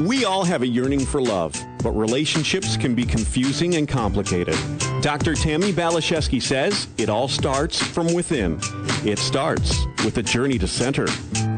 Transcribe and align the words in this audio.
We 0.00 0.24
all 0.24 0.42
have 0.42 0.62
a 0.62 0.66
yearning 0.66 1.06
for 1.06 1.22
love, 1.22 1.54
but 1.80 1.92
relationships 1.92 2.76
can 2.76 2.96
be 2.96 3.04
confusing 3.04 3.76
and 3.76 3.86
complicated. 3.86 4.56
Dr. 5.00 5.36
Tammy 5.36 5.72
Balashevsky 5.72 6.42
says 6.42 6.88
it 6.98 7.08
all 7.08 7.28
starts 7.28 7.80
from 7.80 8.12
within. 8.12 8.58
It 9.04 9.20
starts 9.20 9.86
with 10.04 10.18
a 10.18 10.22
journey 10.22 10.58
to 10.58 10.66
center. 10.66 11.08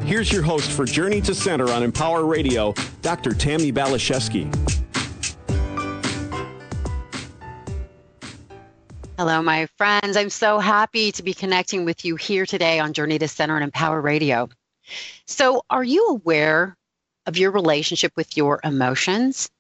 Here's 0.05 0.31
your 0.31 0.43
host 0.43 0.71
for 0.71 0.85
Journey 0.85 1.23
to 1.23 1.35
Center 1.35 1.71
on 1.71 1.83
Empower 1.83 2.27
Radio, 2.27 2.75
Dr. 3.01 3.33
Tammy 3.33 3.73
Balashevsky. 3.73 4.55
Hello, 9.17 9.41
my 9.41 9.67
friends. 9.79 10.15
I'm 10.15 10.29
so 10.29 10.59
happy 10.59 11.11
to 11.13 11.23
be 11.23 11.33
connecting 11.33 11.87
with 11.87 12.05
you 12.05 12.17
here 12.17 12.45
today 12.45 12.81
on 12.81 12.93
Journey 12.93 13.19
to 13.19 13.29
Center 13.29 13.55
and 13.55 13.65
Empower 13.65 14.03
Radio. 14.03 14.51
So, 15.25 15.63
are 15.71 15.83
you 15.83 16.07
aware 16.09 16.76
of 17.27 17.37
your 17.37 17.51
relationship 17.51 18.13
with 18.17 18.37
your 18.37 18.61
emotions? 18.65 19.51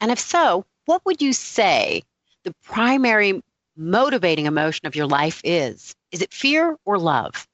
And 0.00 0.10
if 0.10 0.18
so, 0.18 0.64
what 0.84 1.04
would 1.04 1.20
you 1.20 1.32
say 1.32 2.02
the 2.44 2.54
primary 2.62 3.42
motivating 3.76 4.46
emotion 4.46 4.86
of 4.86 4.96
your 4.96 5.06
life 5.06 5.40
is? 5.44 5.94
Is 6.12 6.22
it 6.22 6.32
fear 6.32 6.76
or 6.84 6.98
love? 6.98 7.46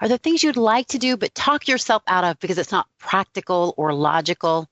Are 0.00 0.08
there 0.08 0.18
things 0.18 0.42
you'd 0.42 0.56
like 0.56 0.88
to 0.88 0.98
do 0.98 1.16
but 1.16 1.34
talk 1.34 1.66
yourself 1.66 2.02
out 2.06 2.24
of 2.24 2.38
because 2.38 2.58
it's 2.58 2.72
not 2.72 2.88
practical 2.98 3.74
or 3.76 3.94
logical? 3.94 4.68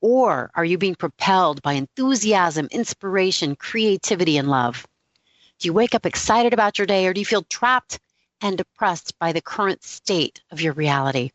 Or 0.00 0.50
are 0.54 0.64
you 0.64 0.78
being 0.78 0.94
propelled 0.94 1.62
by 1.62 1.74
enthusiasm, 1.74 2.68
inspiration, 2.70 3.56
creativity, 3.56 4.38
and 4.38 4.48
love? 4.48 4.86
Do 5.58 5.66
you 5.68 5.72
wake 5.72 5.94
up 5.94 6.06
excited 6.06 6.54
about 6.54 6.78
your 6.78 6.86
day 6.86 7.06
or 7.06 7.12
do 7.12 7.20
you 7.20 7.26
feel 7.26 7.42
trapped 7.42 7.98
and 8.40 8.56
depressed 8.56 9.18
by 9.18 9.32
the 9.32 9.42
current 9.42 9.84
state 9.84 10.40
of 10.50 10.60
your 10.60 10.72
reality? 10.72 11.32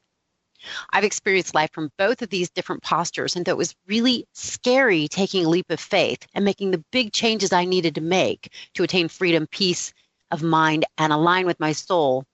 I've 0.91 1.03
experienced 1.03 1.55
life 1.55 1.71
from 1.71 1.91
both 1.97 2.21
of 2.21 2.29
these 2.29 2.49
different 2.49 2.83
postures, 2.83 3.35
and 3.35 3.45
though 3.45 3.51
it 3.51 3.57
was 3.57 3.75
really 3.87 4.25
scary 4.33 5.07
taking 5.07 5.45
a 5.45 5.49
leap 5.49 5.69
of 5.69 5.79
faith 5.79 6.25
and 6.33 6.45
making 6.45 6.71
the 6.71 6.83
big 6.91 7.11
changes 7.11 7.53
I 7.53 7.65
needed 7.65 7.95
to 7.95 8.01
make 8.01 8.51
to 8.73 8.83
attain 8.83 9.07
freedom, 9.07 9.47
peace 9.47 9.93
of 10.31 10.43
mind, 10.43 10.85
and 10.97 11.13
align 11.13 11.45
with 11.45 11.59
my 11.59 11.71
soul, 11.71 12.25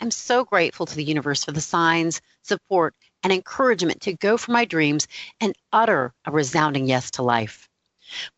I'm 0.00 0.10
so 0.10 0.44
grateful 0.44 0.86
to 0.86 0.96
the 0.96 1.04
universe 1.04 1.44
for 1.44 1.52
the 1.52 1.60
signs, 1.60 2.20
support, 2.42 2.94
and 3.22 3.32
encouragement 3.32 4.00
to 4.02 4.14
go 4.14 4.38
for 4.38 4.52
my 4.52 4.64
dreams 4.64 5.06
and 5.40 5.54
utter 5.72 6.14
a 6.24 6.30
resounding 6.30 6.86
yes 6.86 7.10
to 7.12 7.22
life. 7.22 7.68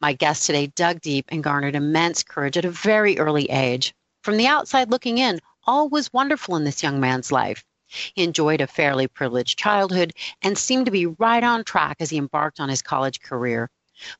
My 0.00 0.12
guest 0.12 0.44
today 0.44 0.66
dug 0.66 1.00
deep 1.00 1.26
and 1.28 1.42
garnered 1.42 1.76
immense 1.76 2.22
courage 2.22 2.56
at 2.56 2.64
a 2.64 2.70
very 2.70 3.18
early 3.18 3.44
age. 3.50 3.94
From 4.22 4.36
the 4.36 4.46
outside 4.46 4.90
looking 4.90 5.18
in, 5.18 5.40
all 5.64 5.88
was 5.88 6.12
wonderful 6.12 6.56
in 6.56 6.64
this 6.64 6.82
young 6.82 7.00
man's 7.00 7.30
life. 7.30 7.64
He 8.14 8.24
enjoyed 8.24 8.60
a 8.60 8.66
fairly 8.66 9.06
privileged 9.06 9.58
childhood 9.58 10.12
and 10.42 10.56
seemed 10.56 10.86
to 10.86 10.92
be 10.92 11.06
right 11.06 11.44
on 11.44 11.64
track 11.64 11.98
as 12.00 12.10
he 12.10 12.16
embarked 12.16 12.60
on 12.60 12.68
his 12.68 12.82
college 12.82 13.20
career. 13.20 13.70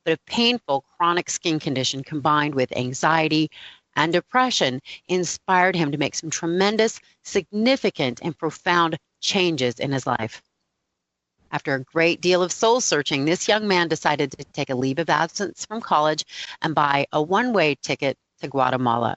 But 0.04 0.14
a 0.14 0.18
painful 0.26 0.84
chronic 0.96 1.30
skin 1.30 1.58
condition 1.58 2.04
combined 2.04 2.54
with 2.54 2.76
anxiety 2.76 3.50
and 3.96 4.12
depression 4.12 4.80
inspired 5.08 5.76
him 5.76 5.92
to 5.92 5.98
make 5.98 6.14
some 6.14 6.30
tremendous, 6.30 7.00
significant, 7.24 8.20
and 8.22 8.36
profound 8.36 8.98
changes 9.20 9.78
in 9.78 9.92
his 9.92 10.06
life. 10.06 10.42
After 11.50 11.74
a 11.74 11.84
great 11.84 12.20
deal 12.20 12.42
of 12.42 12.52
soul 12.52 12.80
searching, 12.80 13.24
this 13.24 13.48
young 13.48 13.68
man 13.68 13.88
decided 13.88 14.32
to 14.32 14.44
take 14.52 14.70
a 14.70 14.74
leave 14.74 14.98
of 14.98 15.10
absence 15.10 15.66
from 15.66 15.82
college 15.82 16.24
and 16.62 16.74
buy 16.74 17.06
a 17.12 17.22
one 17.22 17.52
way 17.52 17.76
ticket 17.82 18.16
to 18.40 18.48
Guatemala. 18.48 19.16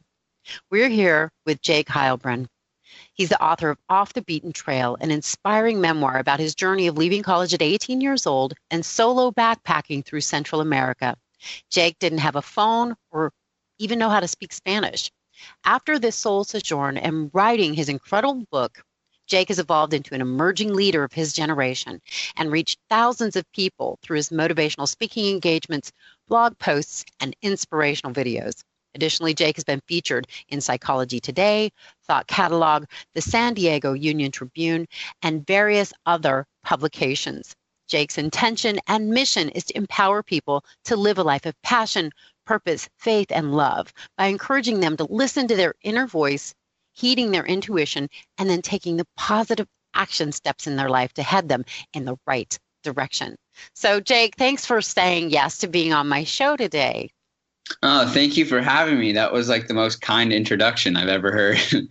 We're 0.69 0.89
here 0.89 1.31
with 1.45 1.61
Jake 1.61 1.87
Heilbrunn. 1.87 2.47
He's 3.13 3.29
the 3.29 3.43
author 3.43 3.69
of 3.69 3.77
Off 3.89 4.13
the 4.13 4.21
Beaten 4.21 4.53
Trail, 4.53 4.97
an 4.99 5.11
inspiring 5.11 5.81
memoir 5.81 6.17
about 6.17 6.39
his 6.39 6.55
journey 6.55 6.87
of 6.87 6.97
leaving 6.97 7.23
college 7.23 7.53
at 7.53 7.61
18 7.61 8.01
years 8.01 8.27
old 8.27 8.53
and 8.69 8.85
solo 8.85 9.31
backpacking 9.31 10.05
through 10.05 10.21
Central 10.21 10.61
America. 10.61 11.15
Jake 11.69 11.97
didn't 11.99 12.19
have 12.19 12.35
a 12.35 12.41
phone 12.41 12.95
or 13.11 13.31
even 13.79 13.99
know 13.99 14.09
how 14.09 14.19
to 14.19 14.27
speak 14.27 14.53
Spanish. 14.53 15.11
After 15.63 15.99
this 15.99 16.15
soul 16.15 16.43
sojourn 16.43 16.97
and 16.97 17.29
writing 17.33 17.73
his 17.73 17.89
incredible 17.89 18.45
book, 18.51 18.83
Jake 19.27 19.47
has 19.47 19.59
evolved 19.59 19.93
into 19.93 20.13
an 20.13 20.21
emerging 20.21 20.73
leader 20.73 21.03
of 21.03 21.11
his 21.11 21.33
generation 21.33 22.01
and 22.37 22.51
reached 22.51 22.79
thousands 22.89 23.35
of 23.35 23.51
people 23.51 23.97
through 24.01 24.17
his 24.17 24.29
motivational 24.29 24.87
speaking 24.87 25.33
engagements, 25.33 25.91
blog 26.27 26.57
posts, 26.59 27.03
and 27.19 27.35
inspirational 27.41 28.13
videos. 28.13 28.63
Additionally, 28.95 29.33
Jake 29.33 29.57
has 29.57 29.63
been 29.63 29.81
featured 29.87 30.27
in 30.47 30.61
Psychology 30.61 31.19
Today, 31.19 31.69
Thought 32.07 32.27
Catalog, 32.27 32.85
the 33.13 33.21
San 33.21 33.53
Diego 33.53 33.93
Union 33.93 34.31
Tribune, 34.31 34.87
and 35.21 35.45
various 35.45 35.93
other 36.05 36.47
publications. 36.63 37.55
Jake's 37.87 38.17
intention 38.17 38.79
and 38.87 39.09
mission 39.09 39.49
is 39.49 39.65
to 39.65 39.77
empower 39.77 40.23
people 40.23 40.63
to 40.85 40.95
live 40.95 41.17
a 41.17 41.23
life 41.23 41.45
of 41.45 41.61
passion, 41.61 42.09
purpose, 42.45 42.89
faith, 42.97 43.27
and 43.29 43.53
love 43.53 43.93
by 44.17 44.27
encouraging 44.27 44.79
them 44.79 44.97
to 44.97 45.03
listen 45.03 45.47
to 45.47 45.55
their 45.55 45.75
inner 45.83 46.07
voice, 46.07 46.55
heeding 46.93 47.31
their 47.31 47.45
intuition, 47.45 48.09
and 48.37 48.49
then 48.49 48.61
taking 48.61 48.97
the 48.97 49.07
positive 49.17 49.67
action 49.93 50.31
steps 50.31 50.67
in 50.67 50.75
their 50.75 50.89
life 50.89 51.13
to 51.13 51.23
head 51.23 51.49
them 51.49 51.65
in 51.93 52.05
the 52.05 52.17
right 52.25 52.57
direction. 52.83 53.35
So, 53.73 53.99
Jake, 53.99 54.35
thanks 54.37 54.65
for 54.65 54.81
saying 54.81 55.29
yes 55.31 55.57
to 55.59 55.67
being 55.67 55.93
on 55.93 56.07
my 56.07 56.23
show 56.23 56.55
today. 56.55 57.09
Oh, 57.81 58.07
thank 58.07 58.37
you 58.37 58.45
for 58.45 58.61
having 58.61 58.99
me. 58.99 59.13
That 59.13 59.33
was 59.33 59.49
like 59.49 59.67
the 59.67 59.73
most 59.73 60.01
kind 60.01 60.31
introduction 60.31 60.95
I've 60.95 61.07
ever 61.07 61.31
heard. 61.31 61.57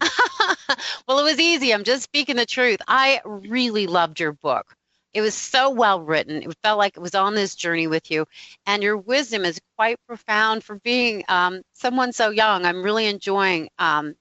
well, 1.09 1.19
it 1.19 1.25
was 1.25 1.41
easy. 1.41 1.73
I'm 1.73 1.85
just 1.85 2.03
speaking 2.05 2.37
the 2.37 2.47
truth. 2.47 2.81
I 2.87 3.21
really 3.25 3.87
loved 3.87 4.21
your 4.21 4.33
book. 4.33 4.75
It 5.13 5.21
was 5.21 5.35
so 5.35 5.71
well 5.71 6.01
written. 6.01 6.43
It 6.43 6.57
felt 6.63 6.79
like 6.79 6.97
it 6.97 7.01
was 7.01 7.15
on 7.15 7.35
this 7.35 7.55
journey 7.55 7.87
with 7.87 8.11
you. 8.11 8.27
And 8.67 8.83
your 8.83 8.97
wisdom 8.97 9.45
is 9.45 9.61
quite 9.77 9.97
profound 10.09 10.65
for 10.65 10.77
being 10.81 11.25
um, 11.29 11.63
someone 11.73 12.13
so 12.13 12.31
young. 12.31 12.65
I'm 12.65 12.83
really 12.83 13.07
enjoying 13.07 13.69
um, 13.79 14.15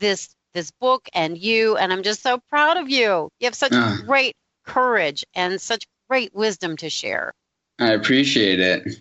this 0.00 0.34
this 0.54 0.70
book 0.80 1.08
and 1.12 1.38
you, 1.38 1.76
and 1.76 1.92
I'm 1.92 2.02
just 2.02 2.22
so 2.22 2.38
proud 2.48 2.78
of 2.78 2.88
you. 2.88 3.28
You 3.38 3.44
have 3.44 3.54
such 3.54 3.72
uh, 3.72 3.96
great 4.06 4.34
courage 4.64 5.24
and 5.34 5.60
such 5.60 5.86
great 6.08 6.34
wisdom 6.34 6.76
to 6.78 6.90
share. 6.90 7.32
I 7.78 7.92
appreciate 7.92 8.58
it. 8.58 9.00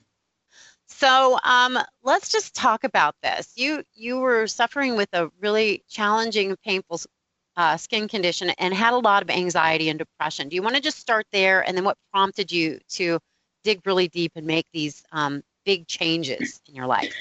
So 0.97 1.37
um, 1.43 1.77
let's 2.01 2.29
just 2.29 2.55
talk 2.55 2.83
about 2.83 3.13
this. 3.21 3.51
You 3.55 3.83
you 3.93 4.17
were 4.17 4.47
suffering 4.47 4.97
with 4.97 5.09
a 5.13 5.29
really 5.39 5.83
challenging, 5.87 6.55
painful 6.65 7.01
uh, 7.55 7.77
skin 7.77 8.07
condition 8.07 8.49
and 8.57 8.73
had 8.73 8.93
a 8.93 8.97
lot 8.97 9.21
of 9.21 9.29
anxiety 9.29 9.89
and 9.89 9.99
depression. 9.99 10.49
Do 10.49 10.55
you 10.55 10.63
want 10.63 10.75
to 10.75 10.81
just 10.81 10.97
start 10.97 11.27
there, 11.31 11.61
and 11.61 11.77
then 11.77 11.83
what 11.83 11.97
prompted 12.11 12.51
you 12.51 12.79
to 12.93 13.19
dig 13.63 13.81
really 13.85 14.07
deep 14.07 14.31
and 14.35 14.47
make 14.47 14.65
these 14.73 15.03
um, 15.11 15.43
big 15.65 15.85
changes 15.85 16.59
in 16.67 16.73
your 16.73 16.87
life? 16.87 17.13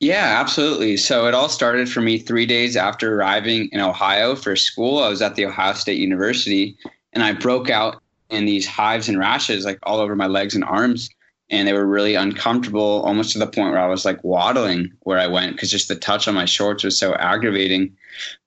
Yeah, 0.00 0.40
absolutely. 0.40 0.96
So 0.96 1.26
it 1.26 1.34
all 1.34 1.50
started 1.50 1.90
for 1.90 2.00
me 2.00 2.18
three 2.18 2.46
days 2.46 2.78
after 2.78 3.14
arriving 3.14 3.68
in 3.72 3.80
Ohio 3.80 4.36
for 4.36 4.56
school. 4.56 5.00
I 5.00 5.10
was 5.10 5.20
at 5.20 5.34
the 5.34 5.44
Ohio 5.44 5.74
State 5.74 5.98
University, 5.98 6.78
and 7.12 7.22
I 7.22 7.32
broke 7.32 7.68
out 7.68 8.00
in 8.30 8.46
these 8.46 8.66
hives 8.66 9.06
and 9.06 9.18
rashes 9.18 9.66
like 9.66 9.78
all 9.82 9.98
over 9.98 10.16
my 10.16 10.28
legs 10.28 10.54
and 10.54 10.64
arms 10.64 11.10
and 11.50 11.66
they 11.66 11.72
were 11.72 11.86
really 11.86 12.14
uncomfortable 12.14 13.02
almost 13.06 13.32
to 13.32 13.38
the 13.38 13.46
point 13.46 13.70
where 13.70 13.80
I 13.80 13.86
was 13.86 14.04
like 14.04 14.22
waddling 14.22 14.92
where 15.00 15.18
I 15.18 15.26
went 15.26 15.52
because 15.52 15.70
just 15.70 15.88
the 15.88 15.96
touch 15.96 16.28
on 16.28 16.34
my 16.34 16.44
shorts 16.44 16.84
was 16.84 16.98
so 16.98 17.14
aggravating. 17.14 17.96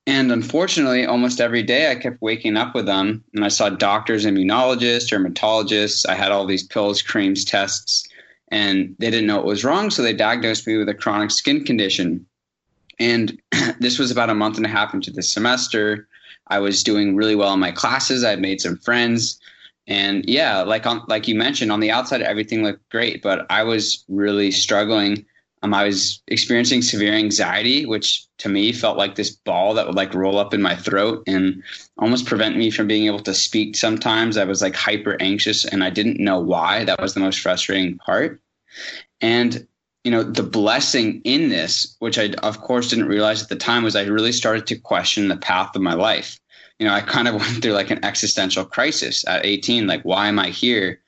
And 0.06 0.30
unfortunately, 0.30 1.04
almost 1.04 1.40
every 1.40 1.62
day 1.62 1.90
I 1.90 1.96
kept 1.96 2.22
waking 2.22 2.56
up 2.56 2.74
with 2.74 2.86
them 2.86 3.24
and 3.34 3.44
I 3.44 3.48
saw 3.48 3.70
doctors, 3.70 4.24
immunologists, 4.24 5.10
dermatologists. 5.10 6.08
I 6.08 6.14
had 6.14 6.30
all 6.30 6.46
these 6.46 6.62
pills, 6.62 7.02
creams, 7.02 7.44
tests, 7.44 8.08
and 8.48 8.94
they 8.98 9.10
didn't 9.10 9.26
know 9.26 9.36
what 9.36 9.46
was 9.46 9.64
wrong. 9.64 9.90
So 9.90 10.02
they 10.02 10.12
diagnosed 10.12 10.66
me 10.66 10.76
with 10.76 10.88
a 10.88 10.94
chronic 10.94 11.30
skin 11.32 11.64
condition. 11.64 12.24
And 13.00 13.40
this 13.80 13.98
was 13.98 14.12
about 14.12 14.30
a 14.30 14.34
month 14.34 14.58
and 14.58 14.66
a 14.66 14.70
half 14.70 14.94
into 14.94 15.10
the 15.10 15.22
semester. 15.22 16.06
I 16.48 16.60
was 16.60 16.84
doing 16.84 17.16
really 17.16 17.34
well 17.34 17.54
in 17.54 17.60
my 17.60 17.72
classes. 17.72 18.22
I 18.22 18.30
had 18.30 18.40
made 18.40 18.60
some 18.60 18.76
friends 18.76 19.40
and 19.86 20.24
yeah, 20.28 20.62
like 20.62 20.86
on 20.86 21.02
like 21.08 21.26
you 21.26 21.34
mentioned, 21.34 21.72
on 21.72 21.80
the 21.80 21.90
outside 21.90 22.22
everything 22.22 22.62
looked 22.62 22.88
great, 22.90 23.22
but 23.22 23.46
I 23.50 23.64
was 23.64 24.04
really 24.08 24.50
struggling. 24.50 25.24
Um, 25.64 25.74
I 25.74 25.84
was 25.84 26.20
experiencing 26.26 26.82
severe 26.82 27.12
anxiety, 27.12 27.86
which 27.86 28.26
to 28.38 28.48
me 28.48 28.72
felt 28.72 28.98
like 28.98 29.14
this 29.14 29.30
ball 29.30 29.74
that 29.74 29.86
would 29.86 29.94
like 29.94 30.14
roll 30.14 30.38
up 30.38 30.52
in 30.52 30.60
my 30.62 30.74
throat 30.74 31.22
and 31.26 31.62
almost 31.98 32.26
prevent 32.26 32.56
me 32.56 32.70
from 32.70 32.88
being 32.88 33.06
able 33.06 33.20
to 33.20 33.34
speak. 33.34 33.76
Sometimes 33.76 34.36
I 34.36 34.44
was 34.44 34.60
like 34.60 34.74
hyper 34.74 35.16
anxious 35.20 35.64
and 35.64 35.84
I 35.84 35.90
didn't 35.90 36.18
know 36.18 36.40
why. 36.40 36.84
That 36.84 37.00
was 37.00 37.14
the 37.14 37.20
most 37.20 37.40
frustrating 37.40 37.98
part. 37.98 38.40
And 39.20 39.66
you 40.02 40.10
know, 40.10 40.24
the 40.24 40.42
blessing 40.42 41.20
in 41.22 41.48
this, 41.48 41.96
which 42.00 42.18
I 42.18 42.30
of 42.42 42.60
course 42.60 42.88
didn't 42.88 43.06
realize 43.06 43.42
at 43.42 43.48
the 43.48 43.56
time, 43.56 43.84
was 43.84 43.94
I 43.94 44.02
really 44.02 44.32
started 44.32 44.66
to 44.66 44.76
question 44.76 45.28
the 45.28 45.36
path 45.36 45.76
of 45.76 45.82
my 45.82 45.94
life 45.94 46.40
you 46.82 46.88
know, 46.88 46.94
I 46.94 47.00
kind 47.00 47.28
of 47.28 47.34
went 47.40 47.62
through 47.62 47.74
like 47.74 47.92
an 47.92 48.04
existential 48.04 48.64
crisis 48.64 49.24
at 49.28 49.46
18. 49.46 49.86
Like, 49.86 50.02
why 50.02 50.26
am 50.26 50.40
I 50.40 50.48
here? 50.48 51.00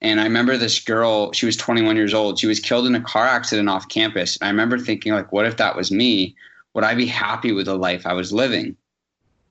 And 0.00 0.20
I 0.20 0.22
remember 0.22 0.56
this 0.56 0.78
girl, 0.78 1.32
she 1.32 1.44
was 1.44 1.56
21 1.56 1.96
years 1.96 2.14
old. 2.14 2.38
She 2.38 2.46
was 2.46 2.60
killed 2.60 2.86
in 2.86 2.94
a 2.94 3.00
car 3.00 3.26
accident 3.26 3.68
off 3.68 3.88
campus. 3.88 4.36
And 4.36 4.46
I 4.46 4.50
remember 4.50 4.78
thinking, 4.78 5.12
like, 5.12 5.32
what 5.32 5.44
if 5.44 5.56
that 5.56 5.74
was 5.74 5.90
me? 5.90 6.36
Would 6.74 6.84
I 6.84 6.94
be 6.94 7.06
happy 7.06 7.50
with 7.50 7.66
the 7.66 7.76
life 7.76 8.06
I 8.06 8.12
was 8.12 8.32
living? 8.32 8.76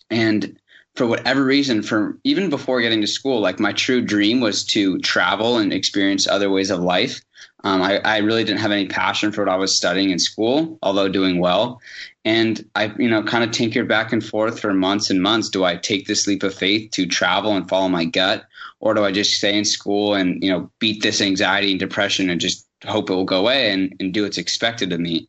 And 0.09 0.57
for 0.97 1.05
whatever 1.05 1.43
reason, 1.43 1.83
for 1.83 2.17
even 2.23 2.49
before 2.49 2.81
getting 2.81 3.01
to 3.01 3.07
school, 3.07 3.39
like 3.39 3.59
my 3.59 3.71
true 3.71 4.01
dream 4.01 4.39
was 4.39 4.63
to 4.65 4.97
travel 4.99 5.59
and 5.59 5.71
experience 5.71 6.27
other 6.27 6.49
ways 6.49 6.71
of 6.71 6.79
life. 6.79 7.21
Um, 7.63 7.83
I, 7.83 7.99
I 7.99 8.17
really 8.17 8.43
didn't 8.43 8.61
have 8.61 8.71
any 8.71 8.87
passion 8.87 9.31
for 9.31 9.45
what 9.45 9.53
I 9.53 9.57
was 9.57 9.75
studying 9.75 10.09
in 10.09 10.17
school, 10.17 10.79
although 10.81 11.07
doing 11.07 11.39
well. 11.39 11.79
And 12.25 12.67
I, 12.75 12.91
you 12.97 13.09
know, 13.09 13.21
kind 13.21 13.43
of 13.43 13.51
tinkered 13.51 13.87
back 13.87 14.11
and 14.11 14.25
forth 14.25 14.59
for 14.59 14.73
months 14.73 15.11
and 15.11 15.21
months. 15.21 15.49
Do 15.49 15.63
I 15.63 15.75
take 15.75 16.07
this 16.07 16.25
leap 16.25 16.41
of 16.41 16.53
faith 16.53 16.89
to 16.91 17.05
travel 17.05 17.55
and 17.55 17.69
follow 17.69 17.89
my 17.89 18.05
gut? 18.05 18.45
Or 18.79 18.95
do 18.95 19.05
I 19.05 19.11
just 19.11 19.35
stay 19.35 19.55
in 19.55 19.65
school 19.65 20.15
and, 20.15 20.43
you 20.43 20.49
know, 20.49 20.71
beat 20.79 21.03
this 21.03 21.21
anxiety 21.21 21.71
and 21.71 21.79
depression 21.79 22.31
and 22.31 22.41
just 22.41 22.65
hope 22.85 23.09
it 23.09 23.13
will 23.13 23.23
go 23.23 23.39
away 23.39 23.71
and, 23.71 23.95
and 23.99 24.13
do 24.13 24.23
what's 24.23 24.39
expected 24.39 24.91
of 24.93 24.99
me? 24.99 25.27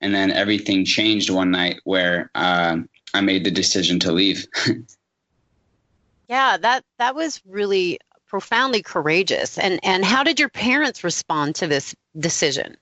And 0.00 0.14
then 0.14 0.30
everything 0.30 0.84
changed 0.84 1.28
one 1.28 1.50
night 1.50 1.80
where 1.82 2.30
uh, 2.36 2.78
I 3.14 3.20
made 3.20 3.44
the 3.44 3.50
decision 3.50 3.98
to 4.00 4.12
leave. 4.12 4.46
Yeah, 6.28 6.58
that 6.58 6.84
that 6.98 7.14
was 7.14 7.40
really 7.46 7.98
profoundly 8.26 8.82
courageous. 8.82 9.58
And 9.58 9.80
and 9.82 10.04
how 10.04 10.22
did 10.22 10.38
your 10.38 10.50
parents 10.50 11.02
respond 11.02 11.54
to 11.56 11.66
this 11.66 11.94
decision? 12.18 12.76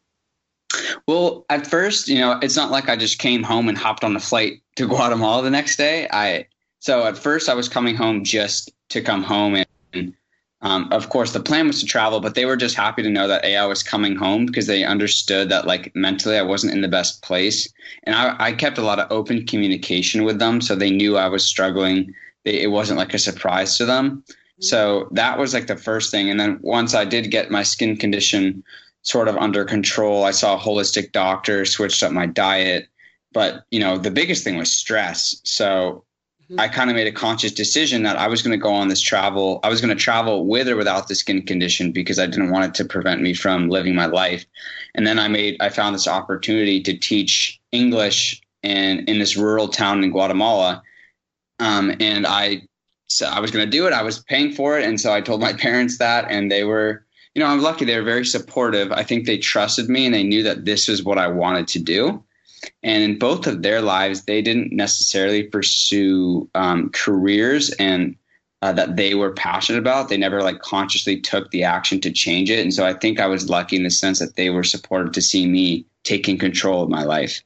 Well, 1.06 1.46
at 1.48 1.66
first, 1.66 2.08
you 2.08 2.18
know, 2.18 2.38
it's 2.42 2.56
not 2.56 2.70
like 2.72 2.88
I 2.88 2.96
just 2.96 3.18
came 3.18 3.42
home 3.42 3.68
and 3.68 3.78
hopped 3.78 4.04
on 4.04 4.16
a 4.16 4.20
flight 4.20 4.60
to 4.76 4.86
Guatemala 4.88 5.42
the 5.42 5.50
next 5.50 5.76
day. 5.76 6.08
I 6.10 6.46
so 6.80 7.04
at 7.06 7.16
first 7.16 7.48
I 7.48 7.54
was 7.54 7.68
coming 7.68 7.96
home 7.96 8.24
just 8.24 8.70
to 8.90 9.00
come 9.00 9.22
home 9.22 9.64
and 9.92 10.14
um, 10.62 10.88
of 10.90 11.10
course 11.10 11.32
the 11.32 11.40
plan 11.40 11.68
was 11.68 11.80
to 11.80 11.86
travel, 11.86 12.18
but 12.18 12.34
they 12.34 12.46
were 12.46 12.56
just 12.56 12.74
happy 12.74 13.02
to 13.02 13.10
know 13.10 13.28
that 13.28 13.44
a 13.44 13.56
I 13.56 13.66
was 13.66 13.82
coming 13.82 14.16
home 14.16 14.46
because 14.46 14.66
they 14.66 14.84
understood 14.84 15.48
that 15.50 15.66
like 15.66 15.94
mentally 15.94 16.36
I 16.36 16.42
wasn't 16.42 16.72
in 16.72 16.80
the 16.80 16.88
best 16.88 17.22
place, 17.22 17.72
and 18.04 18.16
I, 18.16 18.34
I 18.38 18.52
kept 18.52 18.78
a 18.78 18.82
lot 18.82 18.98
of 18.98 19.10
open 19.12 19.46
communication 19.46 20.24
with 20.24 20.38
them, 20.38 20.60
so 20.60 20.74
they 20.74 20.90
knew 20.90 21.16
I 21.16 21.28
was 21.28 21.44
struggling 21.44 22.14
it 22.46 22.70
wasn't 22.70 22.98
like 22.98 23.12
a 23.12 23.18
surprise 23.18 23.76
to 23.76 23.84
them. 23.84 24.24
So 24.60 25.08
that 25.12 25.38
was 25.38 25.52
like 25.52 25.66
the 25.66 25.76
first 25.76 26.10
thing. 26.10 26.30
And 26.30 26.40
then 26.40 26.58
once 26.62 26.94
I 26.94 27.04
did 27.04 27.30
get 27.30 27.50
my 27.50 27.62
skin 27.62 27.96
condition 27.96 28.64
sort 29.02 29.28
of 29.28 29.36
under 29.36 29.64
control, 29.64 30.24
I 30.24 30.30
saw 30.30 30.56
a 30.56 30.60
holistic 30.60 31.12
doctor, 31.12 31.64
switched 31.64 32.02
up 32.02 32.12
my 32.12 32.26
diet. 32.26 32.88
But, 33.32 33.64
you 33.70 33.80
know, 33.80 33.98
the 33.98 34.10
biggest 34.10 34.44
thing 34.44 34.56
was 34.56 34.72
stress. 34.72 35.40
So 35.44 36.04
mm-hmm. 36.44 36.58
I 36.58 36.68
kind 36.68 36.88
of 36.88 36.96
made 36.96 37.06
a 37.06 37.12
conscious 37.12 37.52
decision 37.52 38.02
that 38.04 38.16
I 38.16 38.28
was 38.28 38.40
going 38.40 38.58
to 38.58 38.62
go 38.62 38.72
on 38.72 38.88
this 38.88 39.02
travel. 39.02 39.60
I 39.62 39.68
was 39.68 39.82
going 39.82 39.94
to 39.94 40.02
travel 40.02 40.46
with 40.46 40.68
or 40.68 40.76
without 40.76 41.08
the 41.08 41.14
skin 41.14 41.42
condition 41.42 41.92
because 41.92 42.18
I 42.18 42.26
didn't 42.26 42.50
want 42.50 42.64
it 42.64 42.74
to 42.76 42.84
prevent 42.86 43.20
me 43.20 43.34
from 43.34 43.68
living 43.68 43.94
my 43.94 44.06
life. 44.06 44.46
And 44.94 45.06
then 45.06 45.18
I 45.18 45.28
made, 45.28 45.58
I 45.60 45.68
found 45.68 45.94
this 45.94 46.08
opportunity 46.08 46.80
to 46.82 46.96
teach 46.96 47.60
English 47.72 48.40
in, 48.62 49.00
in 49.00 49.18
this 49.18 49.36
rural 49.36 49.68
town 49.68 50.02
in 50.02 50.12
Guatemala 50.12 50.82
um, 51.58 51.94
and 52.00 52.26
I, 52.26 52.62
so 53.08 53.26
I 53.26 53.40
was 53.40 53.50
going 53.50 53.64
to 53.64 53.70
do 53.70 53.86
it. 53.86 53.92
I 53.92 54.02
was 54.02 54.20
paying 54.20 54.52
for 54.52 54.78
it. 54.78 54.84
And 54.84 55.00
so 55.00 55.12
I 55.12 55.20
told 55.20 55.40
my 55.40 55.52
parents 55.66 55.98
that, 55.98 56.26
and 56.30 56.50
they 56.50 56.64
were, 56.64 57.04
you 57.34 57.42
know, 57.42 57.48
I'm 57.48 57.60
lucky. 57.60 57.84
They 57.84 57.96
were 57.96 58.04
very 58.04 58.24
supportive. 58.24 58.92
I 58.92 59.02
think 59.02 59.26
they 59.26 59.38
trusted 59.38 59.88
me 59.88 60.06
and 60.06 60.14
they 60.14 60.22
knew 60.22 60.42
that 60.42 60.64
this 60.64 60.88
was 60.88 61.02
what 61.02 61.18
I 61.18 61.28
wanted 61.28 61.68
to 61.68 61.78
do. 61.78 62.22
And 62.82 63.02
in 63.02 63.18
both 63.18 63.46
of 63.46 63.62
their 63.62 63.80
lives, 63.82 64.24
they 64.24 64.42
didn't 64.42 64.72
necessarily 64.72 65.44
pursue 65.44 66.48
um, 66.54 66.90
careers 66.90 67.70
and 67.72 68.16
uh, 68.62 68.72
that 68.72 68.96
they 68.96 69.14
were 69.14 69.32
passionate 69.32 69.78
about. 69.78 70.08
They 70.08 70.16
never 70.16 70.42
like 70.42 70.60
consciously 70.60 71.20
took 71.20 71.50
the 71.50 71.62
action 71.62 72.00
to 72.00 72.10
change 72.10 72.50
it. 72.50 72.60
And 72.60 72.72
so 72.72 72.86
I 72.86 72.94
think 72.94 73.20
I 73.20 73.26
was 73.26 73.50
lucky 73.50 73.76
in 73.76 73.82
the 73.82 73.90
sense 73.90 74.18
that 74.18 74.36
they 74.36 74.50
were 74.50 74.64
supportive 74.64 75.12
to 75.12 75.22
see 75.22 75.46
me 75.46 75.84
taking 76.04 76.38
control 76.38 76.82
of 76.82 76.88
my 76.88 77.04
life. 77.04 77.42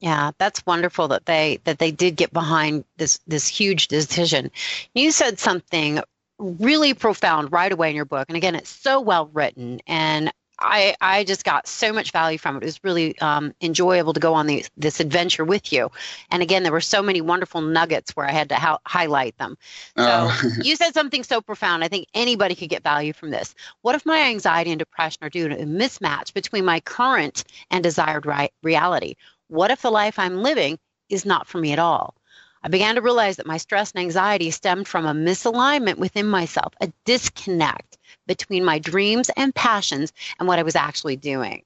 Yeah, 0.00 0.30
that's 0.38 0.64
wonderful 0.64 1.08
that 1.08 1.26
they 1.26 1.60
that 1.64 1.78
they 1.78 1.90
did 1.90 2.16
get 2.16 2.32
behind 2.32 2.84
this 2.96 3.18
this 3.26 3.48
huge 3.48 3.88
decision. 3.88 4.50
You 4.94 5.10
said 5.10 5.38
something 5.38 6.00
really 6.38 6.94
profound 6.94 7.50
right 7.52 7.72
away 7.72 7.90
in 7.90 7.96
your 7.96 8.04
book, 8.04 8.26
and 8.28 8.36
again, 8.36 8.54
it's 8.54 8.70
so 8.70 9.00
well 9.00 9.26
written, 9.32 9.80
and 9.86 10.32
I 10.60 10.96
I 11.00 11.24
just 11.24 11.44
got 11.44 11.66
so 11.66 11.92
much 11.92 12.10
value 12.10 12.38
from 12.38 12.56
it. 12.56 12.62
It 12.62 12.66
was 12.66 12.84
really 12.84 13.18
um, 13.20 13.54
enjoyable 13.60 14.12
to 14.12 14.20
go 14.20 14.34
on 14.34 14.46
the, 14.46 14.64
this 14.76 15.00
adventure 15.00 15.44
with 15.44 15.72
you. 15.72 15.90
And 16.30 16.42
again, 16.42 16.62
there 16.62 16.72
were 16.72 16.80
so 16.80 17.02
many 17.02 17.20
wonderful 17.20 17.60
nuggets 17.60 18.16
where 18.16 18.26
I 18.26 18.32
had 18.32 18.48
to 18.50 18.56
ha- 18.56 18.78
highlight 18.86 19.36
them. 19.38 19.56
So 19.96 20.28
oh. 20.30 20.52
you 20.62 20.76
said 20.76 20.94
something 20.94 21.22
so 21.22 21.40
profound. 21.40 21.84
I 21.84 21.88
think 21.88 22.08
anybody 22.14 22.54
could 22.54 22.68
get 22.68 22.82
value 22.82 23.12
from 23.12 23.30
this. 23.30 23.54
What 23.82 23.94
if 23.94 24.04
my 24.04 24.20
anxiety 24.20 24.70
and 24.70 24.78
depression 24.78 25.24
are 25.24 25.30
due 25.30 25.48
to 25.48 25.62
a 25.62 25.64
mismatch 25.64 26.32
between 26.34 26.64
my 26.64 26.80
current 26.80 27.44
and 27.70 27.82
desired 27.82 28.26
ri- 28.26 28.50
reality? 28.62 29.14
What 29.48 29.70
if 29.70 29.82
the 29.82 29.90
life 29.90 30.18
I'm 30.18 30.42
living 30.42 30.78
is 31.08 31.24
not 31.24 31.46
for 31.46 31.58
me 31.58 31.72
at 31.72 31.78
all? 31.78 32.14
I 32.62 32.68
began 32.68 32.96
to 32.96 33.02
realize 33.02 33.36
that 33.36 33.46
my 33.46 33.56
stress 33.56 33.92
and 33.92 34.00
anxiety 34.00 34.50
stemmed 34.50 34.88
from 34.88 35.06
a 35.06 35.14
misalignment 35.14 35.96
within 35.96 36.26
myself, 36.26 36.74
a 36.80 36.92
disconnect 37.04 37.98
between 38.26 38.64
my 38.64 38.78
dreams 38.78 39.30
and 39.36 39.54
passions 39.54 40.12
and 40.38 40.48
what 40.48 40.58
I 40.58 40.62
was 40.62 40.76
actually 40.76 41.16
doing. 41.16 41.62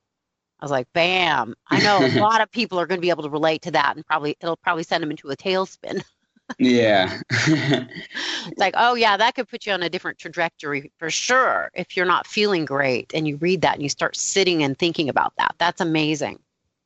I 0.61 0.65
was 0.65 0.71
like, 0.71 0.87
bam. 0.93 1.55
I 1.69 1.81
know 1.81 2.05
a 2.05 2.21
lot 2.21 2.41
of 2.41 2.51
people 2.51 2.79
are 2.79 2.87
going 2.87 2.99
to 2.99 3.03
be 3.03 3.11
able 3.11 3.25
to 3.25 3.31
relate 3.31 3.63
to 3.63 3.73
that 3.73 3.97
and 3.97 4.07
probably 4.07 4.37
it'll 4.41 4.57
probably 4.57 4.85
send 4.85 5.03
them 5.03 5.11
into 5.11 5.31
a 5.31 5.37
tailspin. 5.37 6.05
yeah. 6.59 7.21
it's 7.31 8.59
like, 8.59 8.75
oh 8.77 8.95
yeah, 8.95 9.17
that 9.17 9.35
could 9.35 9.49
put 9.49 9.67
you 9.67 9.73
on 9.73 9.83
a 9.83 9.89
different 9.89 10.19
trajectory 10.19 10.93
for 10.99 11.11
sure 11.11 11.71
if 11.75 11.97
you're 11.97 12.07
not 12.07 12.27
feeling 12.27 12.65
great 12.65 13.11
and 13.15 13.27
you 13.27 13.37
read 13.39 13.63
that 13.63 13.75
and 13.75 13.83
you 13.83 13.89
start 13.89 14.15
sitting 14.15 14.63
and 14.63 14.79
thinking 14.79 15.09
about 15.09 15.33
that. 15.37 15.55
That's 15.59 15.81
amazing. 15.81 16.39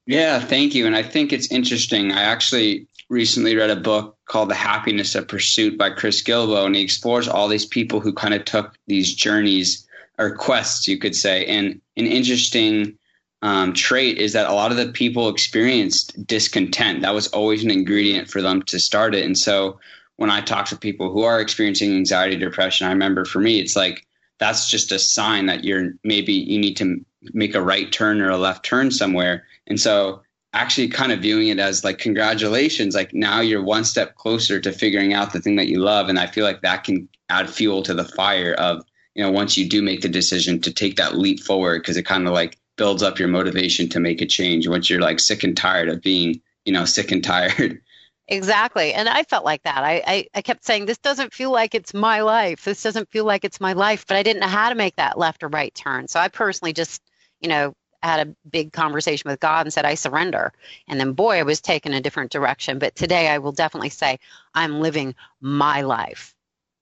Yeah, 0.06 0.38
thank 0.38 0.74
you. 0.74 0.86
And 0.86 0.96
I 0.96 1.02
think 1.02 1.32
it's 1.32 1.50
interesting. 1.50 2.12
I 2.12 2.22
actually 2.22 2.86
recently 3.08 3.56
read 3.56 3.70
a 3.70 3.76
book 3.76 4.16
called 4.26 4.50
The 4.50 4.54
Happiness 4.54 5.14
of 5.14 5.28
Pursuit 5.28 5.76
by 5.76 5.90
Chris 5.90 6.22
Guillebeau, 6.22 6.66
and 6.66 6.76
he 6.76 6.82
explores 6.82 7.28
all 7.28 7.48
these 7.48 7.66
people 7.66 8.00
who 8.00 8.12
kind 8.12 8.34
of 8.34 8.44
took 8.44 8.76
these 8.86 9.14
journeys 9.14 9.86
or 10.18 10.34
quests, 10.34 10.88
you 10.88 10.98
could 10.98 11.14
say. 11.14 11.44
And 11.46 11.80
an 11.96 12.06
interesting 12.06 12.96
um, 13.42 13.72
trait 13.74 14.18
is 14.18 14.32
that 14.32 14.48
a 14.48 14.54
lot 14.54 14.70
of 14.70 14.76
the 14.76 14.92
people 14.92 15.28
experienced 15.28 16.26
discontent. 16.26 17.02
That 17.02 17.14
was 17.14 17.28
always 17.28 17.64
an 17.64 17.70
ingredient 17.70 18.30
for 18.30 18.40
them 18.40 18.62
to 18.62 18.78
start 18.78 19.14
it. 19.14 19.24
And 19.24 19.36
so 19.36 19.78
when 20.16 20.30
I 20.30 20.40
talk 20.40 20.66
to 20.66 20.76
people 20.76 21.12
who 21.12 21.22
are 21.22 21.40
experiencing 21.40 21.94
anxiety, 21.94 22.36
depression, 22.36 22.86
I 22.86 22.90
remember 22.90 23.24
for 23.24 23.40
me, 23.40 23.60
it's 23.60 23.76
like 23.76 24.06
that's 24.38 24.68
just 24.70 24.92
a 24.92 24.98
sign 24.98 25.46
that 25.46 25.64
you're 25.64 25.92
maybe 26.02 26.32
you 26.32 26.58
need 26.58 26.76
to 26.78 27.04
make 27.34 27.54
a 27.54 27.62
right 27.62 27.90
turn 27.92 28.20
or 28.20 28.30
a 28.30 28.38
left 28.38 28.64
turn 28.64 28.90
somewhere 28.90 29.44
and 29.66 29.80
so 29.80 30.22
actually 30.52 30.88
kind 30.88 31.12
of 31.12 31.20
viewing 31.20 31.48
it 31.48 31.58
as 31.58 31.84
like 31.84 31.98
congratulations 31.98 32.94
like 32.94 33.12
now 33.12 33.40
you're 33.40 33.62
one 33.62 33.84
step 33.84 34.14
closer 34.14 34.58
to 34.58 34.72
figuring 34.72 35.12
out 35.12 35.32
the 35.32 35.40
thing 35.40 35.56
that 35.56 35.68
you 35.68 35.78
love. 35.80 36.08
And 36.08 36.18
i 36.18 36.26
feel 36.26 36.44
like 36.44 36.62
that 36.62 36.84
can 36.84 37.08
add 37.28 37.50
fuel 37.50 37.82
to 37.82 37.94
the 37.94 38.04
fire 38.04 38.54
of 38.54 38.84
you 39.14 39.22
know 39.22 39.30
once 39.30 39.56
you 39.56 39.68
do 39.68 39.82
make 39.82 40.00
the 40.00 40.08
decision 40.08 40.60
to 40.62 40.72
take 40.72 40.96
that 40.96 41.16
leap 41.16 41.40
forward 41.40 41.82
because 41.82 41.96
it 41.96 42.04
kind 42.04 42.26
of 42.26 42.32
like 42.32 42.58
builds 42.76 43.02
up 43.02 43.18
your 43.18 43.28
motivation 43.28 43.88
to 43.88 44.00
make 44.00 44.20
a 44.20 44.26
change 44.26 44.68
once 44.68 44.88
you're 44.88 45.00
like 45.00 45.20
sick 45.20 45.42
and 45.42 45.56
tired 45.56 45.88
of 45.88 46.02
being 46.02 46.40
you 46.64 46.72
know 46.72 46.84
sick 46.84 47.10
and 47.12 47.24
tired. 47.32 47.80
Exactly. 48.28 48.92
And 48.92 49.08
i 49.08 49.22
felt 49.22 49.44
like 49.44 49.62
that. 49.62 49.84
I, 49.84 50.02
I, 50.04 50.26
I 50.34 50.42
kept 50.42 50.64
saying 50.64 50.86
this 50.86 50.98
doesn't 50.98 51.32
feel 51.32 51.52
like 51.52 51.76
it's 51.76 51.94
my 51.94 52.22
life. 52.22 52.64
This 52.64 52.82
doesn't 52.82 53.08
feel 53.10 53.24
like 53.24 53.44
it's 53.44 53.60
my 53.60 53.72
life. 53.72 54.04
But 54.06 54.16
i 54.16 54.22
didn't 54.22 54.40
know 54.40 54.48
how 54.48 54.68
to 54.68 54.74
make 54.74 54.96
that 54.96 55.18
left 55.18 55.42
or 55.42 55.48
right 55.48 55.74
turn. 55.74 56.08
So 56.08 56.18
i 56.18 56.28
personally 56.28 56.72
just 56.72 57.02
you 57.40 57.48
know 57.48 57.74
had 58.06 58.26
a 58.26 58.34
big 58.48 58.72
conversation 58.72 59.30
with 59.30 59.40
God 59.40 59.66
and 59.66 59.72
said, 59.72 59.84
I 59.84 59.94
surrender. 59.94 60.52
And 60.88 60.98
then, 60.98 61.12
boy, 61.12 61.38
I 61.38 61.42
was 61.42 61.60
taken 61.60 61.92
a 61.92 62.00
different 62.00 62.30
direction. 62.30 62.78
But 62.78 62.96
today 62.96 63.28
I 63.28 63.38
will 63.38 63.52
definitely 63.52 63.90
say, 63.90 64.18
I'm 64.54 64.80
living 64.80 65.14
my 65.40 65.82
life. 65.82 66.34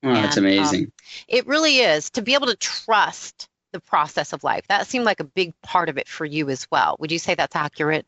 Oh, 0.03 0.09
and, 0.09 0.17
that's 0.19 0.37
amazing. 0.37 0.85
Um, 0.85 0.93
it 1.29 1.47
really 1.47 1.79
is 1.79 2.11
to 2.11 2.23
be 2.23 2.35
able 2.35 2.47
to 2.47 2.57
trust 2.57 3.49
the 3.73 3.81
process 3.81 4.33
of 4.33 4.45
life. 4.45 4.67
That 4.69 4.87
seemed 4.87 5.05
like 5.05 5.21
a 5.21 5.25
big 5.25 5.53
part 5.63 5.89
of 5.89 5.99
it 5.99 6.09
for 6.09 6.25
you 6.25 6.49
as 6.49 6.67
well. 6.71 6.97
Would 7.01 7.11
you 7.11 7.19
say 7.19 7.35
that's 7.35 7.57
accurate? 7.57 8.07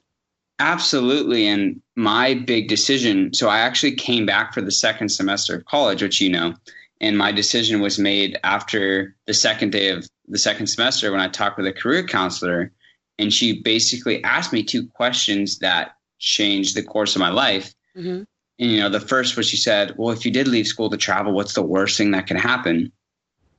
Absolutely. 0.59 1.47
And 1.47 1.83
my 1.97 2.35
big 2.35 2.69
decision 2.69 3.35
so 3.35 3.49
I 3.49 3.59
actually 3.59 3.95
came 3.95 4.25
back 4.25 4.55
for 4.55 4.63
the 4.63 4.71
second 4.71 5.11
semester 5.11 5.55
of 5.55 5.67
college, 5.67 6.03
which 6.03 6.21
you 6.21 6.31
know, 6.31 6.55
and 7.01 7.19
my 7.19 7.31
decision 7.31 7.81
was 7.81 7.99
made 7.99 8.39
after 8.43 9.15
the 9.27 9.35
second 9.35 9.73
day 9.73 9.91
of 9.91 10.09
the 10.29 10.39
second 10.39 10.69
semester 10.69 11.13
when 11.13 11.21
I 11.21 11.29
talked 11.29 11.59
with 11.59 11.67
a 11.67 11.73
career 11.73 12.05
counselor 12.05 12.73
and 13.19 13.33
she 13.33 13.61
basically 13.63 14.23
asked 14.25 14.53
me 14.53 14.63
two 14.63 14.87
questions 14.89 15.59
that 15.59 15.97
changed 16.19 16.75
the 16.75 16.83
course 16.83 17.15
of 17.15 17.21
my 17.21 17.31
life. 17.31 17.75
Mm-hmm. 17.97 18.23
And 18.59 18.71
you 18.71 18.81
know, 18.81 18.89
the 18.89 19.01
first 19.01 19.37
was 19.37 19.47
she 19.49 19.57
said, 19.57 19.95
"Well, 19.97 20.13
if 20.13 20.25
you 20.25 20.31
did 20.31 20.49
leave 20.49 20.67
school 20.67 20.91
to 20.91 20.97
travel, 20.97 21.33
what's 21.33 21.55
the 21.55 21.63
worst 21.63 21.97
thing 21.97 22.13
that 22.13 22.27
can 22.27 22.37
happen?" 22.37 22.93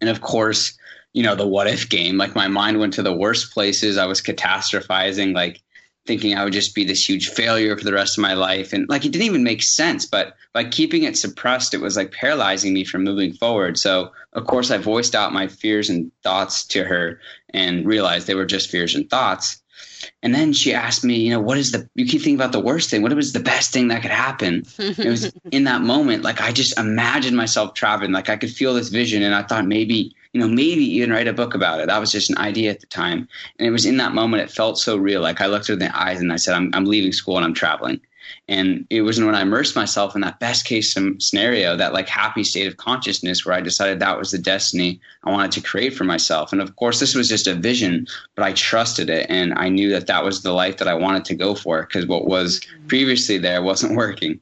And 0.01 0.09
of 0.09 0.21
course, 0.21 0.77
you 1.13 1.23
know, 1.23 1.35
the 1.35 1.47
what 1.47 1.67
if 1.67 1.89
game. 1.89 2.17
Like 2.17 2.35
my 2.35 2.47
mind 2.47 2.79
went 2.79 2.93
to 2.93 3.03
the 3.03 3.15
worst 3.15 3.53
places. 3.53 3.97
I 3.97 4.05
was 4.05 4.21
catastrophizing, 4.21 5.33
like 5.33 5.61
thinking 6.07 6.35
I 6.35 6.43
would 6.43 6.53
just 6.53 6.73
be 6.73 6.85
this 6.85 7.07
huge 7.07 7.29
failure 7.29 7.77
for 7.77 7.83
the 7.83 7.93
rest 7.93 8.17
of 8.17 8.21
my 8.21 8.33
life. 8.33 8.73
And 8.73 8.87
like 8.89 9.05
it 9.05 9.11
didn't 9.11 9.27
even 9.27 9.43
make 9.43 9.61
sense. 9.61 10.05
But 10.05 10.35
by 10.53 10.63
keeping 10.63 11.03
it 11.03 11.17
suppressed, 11.17 11.73
it 11.73 11.81
was 11.81 11.97
like 11.97 12.11
paralyzing 12.11 12.73
me 12.73 12.83
from 12.83 13.03
moving 13.03 13.33
forward. 13.33 13.77
So 13.77 14.11
of 14.33 14.47
course 14.47 14.71
I 14.71 14.77
voiced 14.77 15.13
out 15.13 15.33
my 15.33 15.47
fears 15.47 15.89
and 15.89 16.11
thoughts 16.23 16.65
to 16.67 16.83
her 16.85 17.19
and 17.53 17.85
realized 17.85 18.25
they 18.25 18.35
were 18.35 18.45
just 18.45 18.69
fears 18.69 18.95
and 18.95 19.09
thoughts. 19.09 19.61
And 20.23 20.33
then 20.33 20.53
she 20.53 20.73
asked 20.73 21.03
me, 21.03 21.15
you 21.15 21.29
know, 21.29 21.39
what 21.39 21.57
is 21.57 21.71
the, 21.71 21.87
you 21.95 22.05
keep 22.05 22.21
thinking 22.21 22.35
about 22.35 22.51
the 22.51 22.59
worst 22.59 22.89
thing. 22.89 23.01
What 23.01 23.13
was 23.13 23.33
the 23.33 23.39
best 23.39 23.71
thing 23.71 23.89
that 23.89 24.01
could 24.01 24.11
happen? 24.11 24.63
it 24.77 25.05
was 25.05 25.31
in 25.51 25.65
that 25.65 25.81
moment, 25.81 26.23
like 26.23 26.41
I 26.41 26.51
just 26.51 26.77
imagined 26.77 27.37
myself 27.37 27.73
traveling, 27.73 28.11
like 28.11 28.29
I 28.29 28.37
could 28.37 28.51
feel 28.51 28.73
this 28.73 28.89
vision. 28.89 29.21
And 29.21 29.35
I 29.35 29.43
thought 29.43 29.65
maybe, 29.65 30.15
you 30.33 30.41
know, 30.41 30.47
maybe 30.47 30.83
even 30.83 31.11
write 31.11 31.27
a 31.27 31.33
book 31.33 31.55
about 31.55 31.79
it. 31.79 31.87
That 31.87 31.99
was 31.99 32.11
just 32.11 32.29
an 32.29 32.37
idea 32.37 32.71
at 32.71 32.79
the 32.79 32.87
time. 32.87 33.27
And 33.59 33.67
it 33.67 33.71
was 33.71 33.85
in 33.85 33.97
that 33.97 34.13
moment, 34.13 34.43
it 34.43 34.51
felt 34.51 34.77
so 34.77 34.97
real. 34.97 35.21
Like 35.21 35.41
I 35.41 35.47
looked 35.47 35.67
her 35.67 35.73
in 35.73 35.79
the 35.79 35.97
eyes 35.97 36.19
and 36.19 36.31
I 36.31 36.37
said, 36.37 36.55
I'm, 36.55 36.71
I'm 36.73 36.85
leaving 36.85 37.11
school 37.11 37.37
and 37.37 37.45
I'm 37.45 37.53
traveling. 37.53 37.99
And 38.49 38.85
it 38.89 39.01
was 39.01 39.21
when 39.21 39.35
I 39.35 39.41
immersed 39.41 39.75
myself 39.75 40.15
in 40.15 40.21
that 40.21 40.39
best 40.39 40.65
case 40.65 40.93
scenario, 40.93 41.75
that 41.75 41.93
like 41.93 42.07
happy 42.07 42.43
state 42.43 42.67
of 42.67 42.77
consciousness 42.77 43.45
where 43.45 43.55
I 43.55 43.61
decided 43.61 43.99
that 43.99 44.17
was 44.17 44.31
the 44.31 44.37
destiny 44.37 44.99
I 45.23 45.31
wanted 45.31 45.51
to 45.53 45.61
create 45.61 45.93
for 45.93 46.03
myself. 46.03 46.51
And 46.51 46.61
of 46.61 46.75
course, 46.75 46.99
this 46.99 47.15
was 47.15 47.27
just 47.27 47.47
a 47.47 47.55
vision, 47.55 48.07
but 48.35 48.45
I 48.45 48.53
trusted 48.53 49.09
it. 49.09 49.27
And 49.29 49.53
I 49.55 49.69
knew 49.69 49.89
that 49.91 50.07
that 50.07 50.23
was 50.23 50.43
the 50.43 50.53
life 50.53 50.77
that 50.77 50.87
I 50.87 50.93
wanted 50.93 51.25
to 51.25 51.35
go 51.35 51.55
for 51.55 51.83
because 51.83 52.05
what 52.05 52.27
was 52.27 52.59
mm-hmm. 52.59 52.87
previously 52.87 53.37
there 53.37 53.61
wasn't 53.61 53.95
working. 53.95 54.39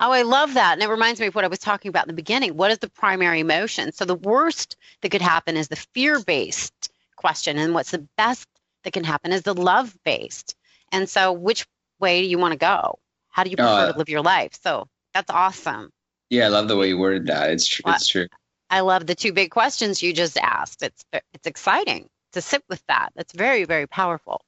Oh, 0.00 0.12
I 0.12 0.22
love 0.22 0.54
that. 0.54 0.74
And 0.74 0.82
it 0.82 0.88
reminds 0.88 1.20
me 1.20 1.26
of 1.26 1.34
what 1.34 1.44
I 1.44 1.48
was 1.48 1.58
talking 1.58 1.88
about 1.88 2.04
in 2.04 2.08
the 2.08 2.14
beginning. 2.14 2.56
What 2.56 2.70
is 2.70 2.78
the 2.78 2.88
primary 2.88 3.40
emotion? 3.40 3.92
So 3.92 4.04
the 4.04 4.14
worst 4.14 4.76
that 5.00 5.10
could 5.10 5.22
happen 5.22 5.56
is 5.56 5.68
the 5.68 5.76
fear 5.76 6.20
based 6.20 6.90
question. 7.16 7.58
And 7.58 7.74
what's 7.74 7.90
the 7.90 8.06
best 8.16 8.46
that 8.84 8.92
can 8.92 9.04
happen 9.04 9.32
is 9.32 9.42
the 9.42 9.54
love 9.54 9.96
based. 10.04 10.54
And 10.92 11.08
so 11.08 11.32
which 11.32 11.66
way 11.98 12.22
do 12.22 12.28
you 12.28 12.38
want 12.38 12.52
to 12.52 12.58
go? 12.58 12.98
How 13.30 13.44
do 13.44 13.50
you 13.50 13.56
prefer 13.56 13.88
uh, 13.88 13.92
to 13.92 13.98
live 13.98 14.08
your 14.08 14.22
life? 14.22 14.52
So 14.62 14.86
that's 15.14 15.30
awesome. 15.30 15.90
Yeah, 16.30 16.46
I 16.46 16.48
love 16.48 16.68
the 16.68 16.76
way 16.76 16.88
you 16.88 16.98
worded 16.98 17.26
that. 17.26 17.50
It's 17.50 17.66
true. 17.66 17.82
Well, 17.84 17.94
it's 17.96 18.08
true. 18.08 18.26
I 18.70 18.80
love 18.80 19.06
the 19.06 19.14
two 19.14 19.32
big 19.32 19.50
questions 19.50 20.02
you 20.02 20.12
just 20.12 20.36
asked. 20.38 20.82
It's 20.82 21.04
it's 21.12 21.46
exciting 21.46 22.08
to 22.32 22.42
sit 22.42 22.62
with 22.68 22.82
that. 22.88 23.10
That's 23.16 23.32
very 23.32 23.64
very 23.64 23.86
powerful. 23.86 24.42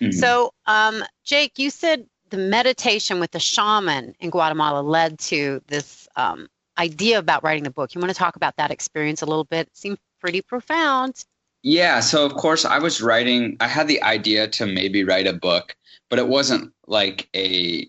Mm-hmm. 0.00 0.12
So, 0.12 0.52
um, 0.66 1.04
Jake, 1.24 1.58
you 1.58 1.70
said 1.70 2.06
the 2.30 2.38
meditation 2.38 3.20
with 3.20 3.30
the 3.30 3.40
shaman 3.40 4.14
in 4.20 4.30
Guatemala 4.30 4.82
led 4.82 5.18
to 5.20 5.62
this 5.68 6.08
um, 6.16 6.48
idea 6.78 7.18
about 7.18 7.42
writing 7.42 7.64
the 7.64 7.70
book. 7.70 7.94
You 7.94 8.00
want 8.00 8.10
to 8.10 8.18
talk 8.18 8.36
about 8.36 8.56
that 8.56 8.70
experience 8.70 9.22
a 9.22 9.26
little 9.26 9.44
bit? 9.44 9.66
It 9.68 9.76
seemed 9.76 9.98
pretty 10.20 10.42
profound. 10.42 11.24
Yeah. 11.62 12.00
So, 12.00 12.24
of 12.24 12.34
course, 12.34 12.64
I 12.64 12.78
was 12.78 13.00
writing. 13.00 13.56
I 13.60 13.68
had 13.68 13.88
the 13.88 14.02
idea 14.02 14.48
to 14.48 14.66
maybe 14.66 15.04
write 15.04 15.26
a 15.26 15.32
book, 15.32 15.76
but 16.08 16.18
it 16.18 16.28
wasn't 16.28 16.72
like 16.86 17.28
a 17.34 17.88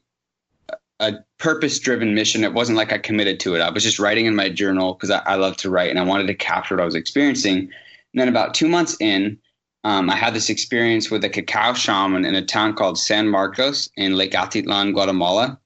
a 0.99 1.13
purpose 1.37 1.79
driven 1.79 2.13
mission. 2.13 2.43
It 2.43 2.53
wasn't 2.53 2.77
like 2.77 2.91
I 2.91 2.97
committed 2.97 3.39
to 3.41 3.55
it. 3.55 3.61
I 3.61 3.69
was 3.69 3.83
just 3.83 3.99
writing 3.99 4.25
in 4.25 4.35
my 4.35 4.49
journal 4.49 4.93
because 4.93 5.11
I, 5.11 5.19
I 5.19 5.35
love 5.35 5.55
to 5.57 5.69
write 5.69 5.89
and 5.89 5.99
I 5.99 6.03
wanted 6.03 6.27
to 6.27 6.33
capture 6.33 6.75
what 6.75 6.81
I 6.81 6.85
was 6.85 6.95
experiencing. 6.95 7.59
And 7.59 8.19
then 8.19 8.27
about 8.27 8.53
two 8.53 8.67
months 8.67 8.97
in, 8.99 9.37
um, 9.83 10.09
I 10.09 10.15
had 10.15 10.33
this 10.33 10.49
experience 10.49 11.09
with 11.09 11.23
a 11.23 11.29
cacao 11.29 11.73
shaman 11.73 12.25
in 12.25 12.35
a 12.35 12.45
town 12.45 12.73
called 12.75 12.97
San 12.97 13.29
Marcos 13.29 13.89
in 13.95 14.15
Lake 14.15 14.33
Atitlan, 14.33 14.93
Guatemala. 14.93 15.59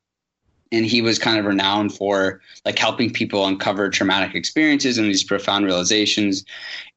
And 0.71 0.85
he 0.87 1.03
was 1.03 1.19
kind 1.19 1.37
of 1.37 1.45
renowned 1.45 1.95
for 1.95 2.41
like 2.65 2.79
helping 2.79 3.13
people 3.13 3.45
uncover 3.45 3.89
traumatic 3.89 4.33
experiences 4.33 4.97
and 4.97 5.07
these 5.07 5.23
profound 5.23 5.65
realizations. 5.65 6.43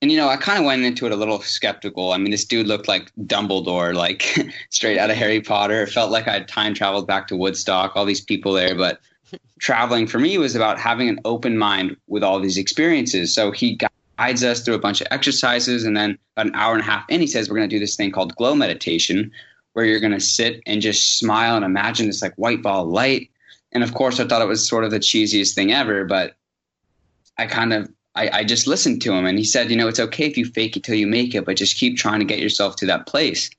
And 0.00 0.11
you 0.11 0.16
know 0.16 0.28
i 0.28 0.37
kind 0.37 0.58
of 0.58 0.64
went 0.64 0.82
into 0.82 1.04
it 1.04 1.12
a 1.12 1.16
little 1.16 1.40
skeptical. 1.40 2.12
I 2.12 2.18
mean 2.18 2.30
this 2.30 2.46
dude 2.46 2.66
looked 2.66 2.88
like 2.88 3.12
dumbledore 3.25 3.94
like 3.94 4.38
straight 4.70 4.96
out 4.96 5.11
of 5.11 5.16
harry 5.16 5.42
potter. 5.42 5.82
It 5.82 5.90
felt 5.90 6.11
like 6.11 6.26
i 6.26 6.32
had 6.32 6.49
time 6.49 6.73
traveled 6.73 7.06
back 7.06 7.28
to 7.28 7.37
woodstock 7.37 7.94
all 7.94 8.06
these 8.06 8.23
people 8.23 8.54
there. 8.54 8.75
But 8.75 8.99
traveling 9.58 10.06
for 10.06 10.18
me 10.18 10.38
was 10.38 10.54
about 10.54 10.78
having 10.78 11.11
an 11.11 11.20
open 11.26 11.58
mind 11.58 11.99
with 12.06 12.25
all 12.25 12.40
these 12.40 12.56
experiences. 12.56 13.35
So 13.35 13.50
he 13.50 13.78
guides 14.18 14.42
us 14.44 14.62
through 14.62 14.75
a 14.75 14.78
bunch 14.78 15.00
of 15.00 15.06
exercises 15.11 15.85
and 15.85 15.96
then 15.96 16.18
about 16.37 16.46
an 16.46 16.54
hour 16.54 16.73
and 16.73 16.82
a 16.82 16.85
half 16.85 17.04
in 17.08 17.20
he 17.20 17.26
says 17.26 17.49
we're 17.49 17.56
going 17.56 17.68
to 17.68 17.75
do 17.75 17.80
this 17.80 17.96
thing 17.96 18.11
called 18.11 18.35
glow 18.37 18.54
meditation 18.54 19.30
where 19.75 19.85
you're 19.85 20.00
going 20.00 20.12
to 20.12 20.20
sit 20.20 20.62
and 20.66 20.80
just 20.80 21.18
smile 21.18 21.56
and 21.56 21.64
imagine 21.64 22.06
this 22.06 22.23
like 22.23 22.35
white 22.37 22.62
ball 22.62 22.87
light 22.87 23.30
and 23.76 23.85
of 23.85 23.92
course, 23.92 24.18
I 24.18 24.26
thought 24.26 24.40
it 24.40 24.49
was 24.49 24.66
sort 24.66 24.85
of 24.85 24.90
the 24.90 24.99
cheesiest 24.99 25.54
thing 25.54 25.70
ever, 25.70 26.04
but 26.04 26.35
I 27.37 27.46
kind 27.46 27.75
of 27.75 27.90
I, 28.14 28.30
I, 28.38 28.44
just 28.44 28.66
listened 28.66 29.02
to 29.02 29.12
him 29.12 29.26
and 29.26 29.37
he 29.37 29.44
said, 29.44 29.70
you 29.70 29.76
know, 29.76 29.88
it's 29.88 30.00
okay 30.00 30.25
if 30.25 30.38
you 30.38 30.46
fake 30.46 30.78
it 30.78 30.85
till 30.85 30.94
you 30.94 31.06
make 31.06 31.35
it, 31.35 31.44
but 31.44 31.58
just 31.58 31.78
keep 31.78 31.99
trying 31.99 32.20
to 32.20 32.25
get 32.25 32.38
yourself 32.38 32.76
to 32.76 32.87
that 32.87 33.06
place. 33.06 33.50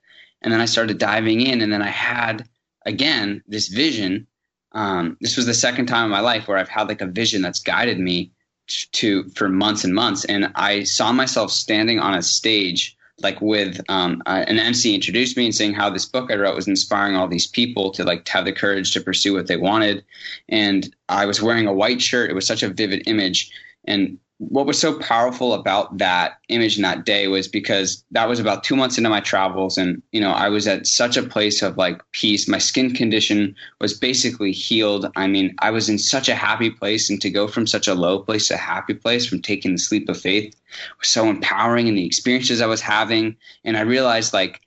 And 0.42 0.52
then 0.52 0.60
I 0.60 0.66
started 0.66 0.98
diving 0.98 1.42
in, 1.42 1.62
and 1.62 1.72
then 1.72 1.84
I 1.84 1.90
had 1.90 2.50
again 2.86 3.44
this 3.48 3.68
vision. 3.68 4.26
Um, 4.72 5.18
this 5.22 5.38
was 5.38 5.46
the 5.46 5.54
second 5.54 5.86
time 5.86 6.06
in 6.06 6.12
my 6.12 6.20
life 6.20 6.48
where 6.48 6.58
I've 6.58 6.68
had 6.68 6.88
like 6.88 7.02
a 7.02 7.06
vision 7.06 7.44
that's 7.44 7.60
guided 7.60 8.00
me 8.00 8.32
to 8.68 9.24
for 9.30 9.50
months 9.50 9.84
and 9.84 9.94
months, 9.94 10.26
and 10.26 10.52
I 10.56 10.84
saw 10.84 11.12
myself 11.12 11.52
standing 11.52 12.00
on 12.00 12.14
a 12.14 12.22
stage 12.22 12.98
like 13.20 13.42
with 13.42 13.82
um, 13.90 14.22
uh, 14.26 14.46
an 14.48 14.60
MC 14.60 14.94
introduced 14.94 15.38
me 15.38 15.46
and 15.46 15.56
saying 15.56 15.74
how 15.74 15.90
this 15.90 16.06
book 16.06 16.32
I 16.32 16.36
wrote 16.36 16.56
was 16.56 16.68
inspiring 16.68 17.16
all 17.16 17.28
these 17.28 17.48
people 17.48 17.92
to 17.92 18.04
like 18.04 18.26
to 18.26 18.32
have 18.34 18.46
the 18.46 18.52
courage 18.52 18.94
to 18.94 19.02
pursue 19.02 19.34
what 19.34 19.48
they 19.48 19.58
wanted. 19.58 20.06
And 20.50 20.94
I 21.10 21.26
was 21.26 21.42
wearing 21.42 21.68
a 21.68 21.74
white 21.74 22.02
shirt. 22.02 22.30
It 22.30 22.36
was 22.36 22.46
such 22.46 22.62
a 22.62 22.70
vivid 22.70 23.08
image. 23.08 23.52
And 23.86 24.20
what 24.40 24.68
was 24.68 24.80
so 24.80 25.00
powerful 25.00 25.54
about 25.54 25.98
that 25.98 26.38
image 26.50 26.78
in 26.78 26.84
that 26.84 27.06
day 27.06 27.28
was 27.28 27.48
because 27.48 28.04
that 28.12 28.30
was 28.30 28.40
about 28.40 28.64
two 28.64 28.76
months 28.76 28.98
into 28.98 29.10
my 29.10 29.20
travels 29.20 29.78
and 29.78 30.02
you 30.12 30.22
know 30.22 30.32
i 30.32 30.48
was 30.48 30.68
at 30.68 30.86
such 30.86 31.18
a 31.18 31.24
place 31.24 31.64
of 31.64 31.78
like 31.78 32.02
peace. 32.12 32.48
My 32.48 32.60
skin 32.60 32.94
condition 32.94 33.56
was 33.82 33.98
basically 33.98 34.52
healed. 34.52 35.12
I 35.16 35.28
mean 35.28 35.56
i 35.60 35.72
was 35.72 35.90
in 35.90 35.98
such 35.98 36.30
a 36.30 36.36
happy 36.36 36.70
place 36.70 37.10
and 37.10 37.20
to 37.22 37.30
go 37.32 37.48
from 37.48 37.66
such 37.66 37.88
a 37.88 37.96
low 37.96 38.20
place 38.20 38.48
to 38.50 38.54
a 38.54 38.58
happy 38.58 38.94
place 38.94 39.26
from 39.26 39.42
taking 39.42 39.72
the 39.72 39.80
sleep 39.80 40.08
of 40.08 40.20
faith 40.20 40.56
was 41.00 41.08
so 41.08 41.30
empowering 41.30 41.88
and 41.88 41.98
the 41.98 42.06
experiences 42.06 42.62
i 42.62 42.68
was 42.68 42.82
having. 42.82 43.36
And 43.64 43.76
i 43.76 43.82
realized 43.82 44.34
like 44.34 44.62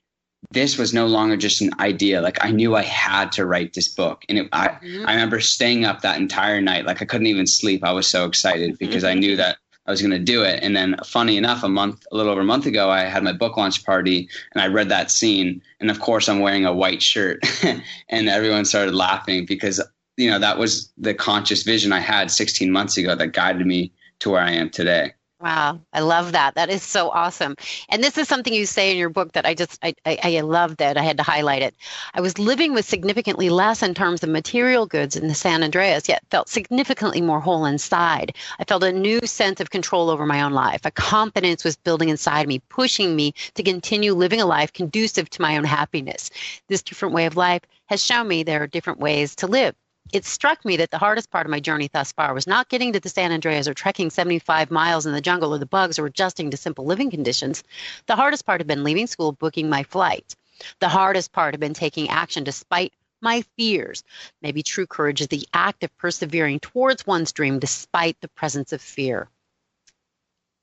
this 0.49 0.77
was 0.77 0.93
no 0.93 1.07
longer 1.07 1.37
just 1.37 1.61
an 1.61 1.71
idea. 1.79 2.21
Like 2.21 2.43
I 2.43 2.51
knew 2.51 2.75
I 2.75 2.81
had 2.81 3.31
to 3.33 3.45
write 3.45 3.73
this 3.73 3.87
book, 3.87 4.25
and 4.27 4.39
it, 4.39 4.49
I 4.51 4.69
mm-hmm. 4.69 5.07
I 5.07 5.13
remember 5.13 5.39
staying 5.39 5.85
up 5.85 6.01
that 6.01 6.19
entire 6.19 6.61
night. 6.61 6.85
Like 6.85 7.01
I 7.01 7.05
couldn't 7.05 7.27
even 7.27 7.47
sleep. 7.47 7.83
I 7.83 7.91
was 7.91 8.07
so 8.07 8.25
excited 8.25 8.77
because 8.79 9.03
I 9.03 9.13
knew 9.13 9.35
that 9.35 9.57
I 9.85 9.91
was 9.91 10.01
going 10.01 10.11
to 10.11 10.19
do 10.19 10.43
it. 10.43 10.59
And 10.61 10.75
then, 10.75 10.95
funny 11.05 11.37
enough, 11.37 11.63
a 11.63 11.69
month, 11.69 12.05
a 12.11 12.15
little 12.15 12.31
over 12.31 12.41
a 12.41 12.45
month 12.45 12.65
ago, 12.65 12.89
I 12.89 13.01
had 13.01 13.23
my 13.23 13.33
book 13.33 13.57
launch 13.57 13.83
party 13.85 14.29
and 14.53 14.61
I 14.61 14.67
read 14.67 14.89
that 14.89 15.09
scene. 15.09 15.61
And 15.79 15.89
of 15.89 15.99
course, 15.99 16.29
I'm 16.29 16.39
wearing 16.39 16.65
a 16.65 16.73
white 16.73 17.01
shirt, 17.01 17.43
and 18.09 18.29
everyone 18.29 18.65
started 18.65 18.93
laughing 18.93 19.45
because 19.45 19.81
you 20.17 20.29
know 20.29 20.39
that 20.39 20.57
was 20.57 20.91
the 20.97 21.13
conscious 21.13 21.63
vision 21.63 21.93
I 21.93 21.99
had 21.99 22.29
16 22.29 22.71
months 22.71 22.97
ago 22.97 23.15
that 23.15 23.27
guided 23.33 23.65
me 23.65 23.91
to 24.19 24.29
where 24.29 24.41
I 24.41 24.51
am 24.51 24.69
today. 24.69 25.13
Wow, 25.41 25.81
I 25.91 26.01
love 26.01 26.33
that. 26.33 26.53
That 26.53 26.69
is 26.69 26.83
so 26.83 27.09
awesome. 27.09 27.55
And 27.89 28.03
this 28.03 28.15
is 28.19 28.27
something 28.27 28.53
you 28.53 28.67
say 28.67 28.91
in 28.91 28.97
your 28.97 29.09
book 29.09 29.31
that 29.31 29.45
I 29.45 29.55
just 29.55 29.79
I, 29.83 29.95
I, 30.05 30.19
I 30.23 30.39
love 30.41 30.77
that 30.77 30.97
I 30.97 31.01
had 31.01 31.17
to 31.17 31.23
highlight 31.23 31.63
it. 31.63 31.75
I 32.13 32.21
was 32.21 32.37
living 32.37 32.73
with 32.73 32.85
significantly 32.85 33.49
less 33.49 33.81
in 33.81 33.95
terms 33.95 34.21
of 34.21 34.29
material 34.29 34.85
goods 34.85 35.15
in 35.15 35.27
the 35.27 35.33
San 35.33 35.63
Andreas, 35.63 36.07
yet 36.07 36.23
felt 36.29 36.47
significantly 36.47 37.21
more 37.21 37.39
whole 37.41 37.65
inside. 37.65 38.35
I 38.59 38.65
felt 38.65 38.83
a 38.83 38.91
new 38.91 39.19
sense 39.25 39.59
of 39.59 39.71
control 39.71 40.11
over 40.11 40.27
my 40.27 40.43
own 40.43 40.53
life. 40.53 40.81
A 40.85 40.91
confidence 40.91 41.63
was 41.63 41.75
building 41.75 42.09
inside 42.09 42.47
me, 42.47 42.59
pushing 42.69 43.15
me 43.15 43.33
to 43.55 43.63
continue 43.63 44.13
living 44.13 44.41
a 44.41 44.45
life 44.45 44.71
conducive 44.73 45.27
to 45.31 45.41
my 45.41 45.57
own 45.57 45.63
happiness. 45.63 46.29
This 46.67 46.83
different 46.83 47.15
way 47.15 47.25
of 47.25 47.35
life 47.35 47.63
has 47.87 48.05
shown 48.05 48.27
me 48.27 48.43
there 48.43 48.61
are 48.61 48.67
different 48.67 48.99
ways 48.99 49.35
to 49.37 49.47
live 49.47 49.75
it 50.11 50.25
struck 50.25 50.65
me 50.65 50.77
that 50.77 50.91
the 50.91 50.97
hardest 50.97 51.31
part 51.31 51.45
of 51.45 51.51
my 51.51 51.59
journey 51.59 51.89
thus 51.91 52.11
far 52.11 52.33
was 52.33 52.47
not 52.47 52.69
getting 52.69 52.93
to 52.93 52.99
the 52.99 53.09
San 53.09 53.31
Andreas 53.31 53.67
or 53.67 53.73
trekking 53.73 54.09
75 54.09 54.69
miles 54.69 55.05
in 55.05 55.13
the 55.13 55.21
jungle 55.21 55.53
or 55.53 55.57
the 55.57 55.65
bugs 55.65 55.97
or 55.97 56.05
adjusting 56.05 56.51
to 56.51 56.57
simple 56.57 56.85
living 56.85 57.09
conditions. 57.09 57.63
The 58.07 58.15
hardest 58.15 58.45
part 58.45 58.59
had 58.59 58.67
been 58.67 58.83
leaving 58.83 59.07
school, 59.07 59.31
booking 59.31 59.69
my 59.69 59.83
flight. 59.83 60.35
The 60.79 60.89
hardest 60.89 61.31
part 61.31 61.53
had 61.53 61.59
been 61.59 61.73
taking 61.73 62.09
action 62.09 62.43
despite 62.43 62.93
my 63.21 63.43
fears. 63.57 64.03
Maybe 64.41 64.63
true 64.63 64.87
courage 64.87 65.21
is 65.21 65.27
the 65.27 65.47
act 65.53 65.83
of 65.83 65.95
persevering 65.97 66.59
towards 66.59 67.07
one's 67.07 67.31
dream 67.31 67.59
despite 67.59 68.19
the 68.19 68.27
presence 68.27 68.73
of 68.73 68.81
fear. 68.81 69.29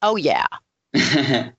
Oh, 0.02 0.16
yeah. 0.16 0.46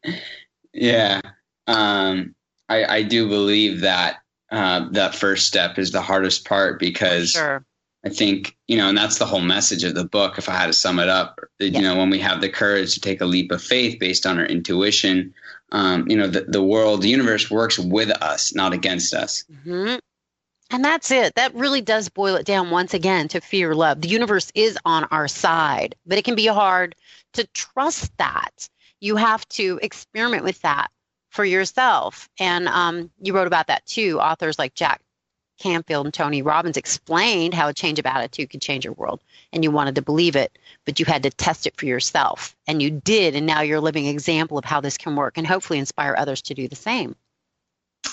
yeah. 0.73 1.21
Um, 1.67 2.35
I, 2.67 2.85
I 2.85 3.03
do 3.03 3.27
believe 3.27 3.81
that 3.81 4.17
uh, 4.51 4.89
that 4.91 5.15
first 5.15 5.47
step 5.47 5.77
is 5.77 5.91
the 5.91 6.01
hardest 6.01 6.45
part 6.45 6.79
because 6.79 7.31
sure. 7.31 7.63
I 8.05 8.09
think, 8.09 8.55
you 8.67 8.77
know, 8.77 8.87
and 8.87 8.97
that's 8.97 9.17
the 9.17 9.25
whole 9.25 9.41
message 9.41 9.83
of 9.83 9.93
the 9.93 10.05
book. 10.05 10.37
If 10.37 10.47
I 10.47 10.53
had 10.53 10.67
to 10.67 10.73
sum 10.73 10.99
it 10.99 11.09
up, 11.09 11.41
you 11.59 11.81
know, 11.81 11.97
when 11.97 12.09
we 12.09 12.19
have 12.19 12.39
the 12.39 12.49
courage 12.49 12.93
to 12.93 13.01
take 13.01 13.19
a 13.19 13.25
leap 13.25 13.51
of 13.51 13.61
faith 13.61 13.99
based 13.99 14.25
on 14.25 14.39
our 14.39 14.45
intuition, 14.45 15.33
um, 15.71 16.09
you 16.09 16.15
know, 16.15 16.27
the, 16.27 16.41
the 16.41 16.63
world, 16.63 17.01
the 17.01 17.09
universe 17.09 17.51
works 17.51 17.77
with 17.77 18.09
us, 18.09 18.55
not 18.55 18.71
against 18.71 19.13
us. 19.13 19.43
Mm-hmm. 19.51 19.97
And 20.71 20.85
that's 20.85 21.11
it. 21.11 21.35
That 21.35 21.53
really 21.55 21.81
does 21.81 22.09
boil 22.09 22.35
it 22.35 22.45
down 22.45 22.69
once 22.69 22.93
again 22.93 23.27
to 23.29 23.41
fear 23.41 23.75
love. 23.75 24.01
The 24.01 24.07
universe 24.07 24.51
is 24.55 24.77
on 24.85 25.05
our 25.05 25.27
side, 25.27 25.95
but 26.05 26.17
it 26.17 26.23
can 26.23 26.35
be 26.35 26.45
hard 26.45 26.95
to 27.33 27.45
trust 27.47 28.15
that. 28.17 28.69
You 29.01 29.15
have 29.15 29.47
to 29.49 29.79
experiment 29.81 30.43
with 30.43 30.61
that 30.61 30.89
for 31.31 31.43
yourself. 31.43 32.29
And 32.39 32.67
um, 32.67 33.09
you 33.19 33.33
wrote 33.33 33.47
about 33.47 33.67
that 33.67 33.85
too. 33.85 34.19
Authors 34.19 34.59
like 34.59 34.73
Jack 34.73 35.01
Canfield 35.59 36.07
and 36.07 36.13
Tony 36.13 36.41
Robbins 36.41 36.77
explained 36.77 37.53
how 37.53 37.67
a 37.67 37.73
change 37.73 37.99
of 37.99 38.05
attitude 38.05 38.49
could 38.49 38.61
change 38.61 38.85
your 38.85 38.93
world. 38.93 39.21
And 39.53 39.63
you 39.63 39.71
wanted 39.71 39.95
to 39.95 40.01
believe 40.01 40.35
it, 40.35 40.57
but 40.85 40.99
you 40.99 41.05
had 41.05 41.23
to 41.23 41.29
test 41.29 41.67
it 41.67 41.77
for 41.77 41.85
yourself. 41.85 42.55
And 42.67 42.81
you 42.81 42.89
did. 42.89 43.35
And 43.35 43.45
now 43.45 43.61
you're 43.61 43.77
a 43.77 43.81
living 43.81 44.05
example 44.05 44.57
of 44.57 44.65
how 44.65 44.81
this 44.81 44.97
can 44.97 45.15
work 45.15 45.37
and 45.37 45.45
hopefully 45.45 45.79
inspire 45.79 46.15
others 46.17 46.41
to 46.43 46.53
do 46.53 46.67
the 46.67 46.75
same. 46.75 47.15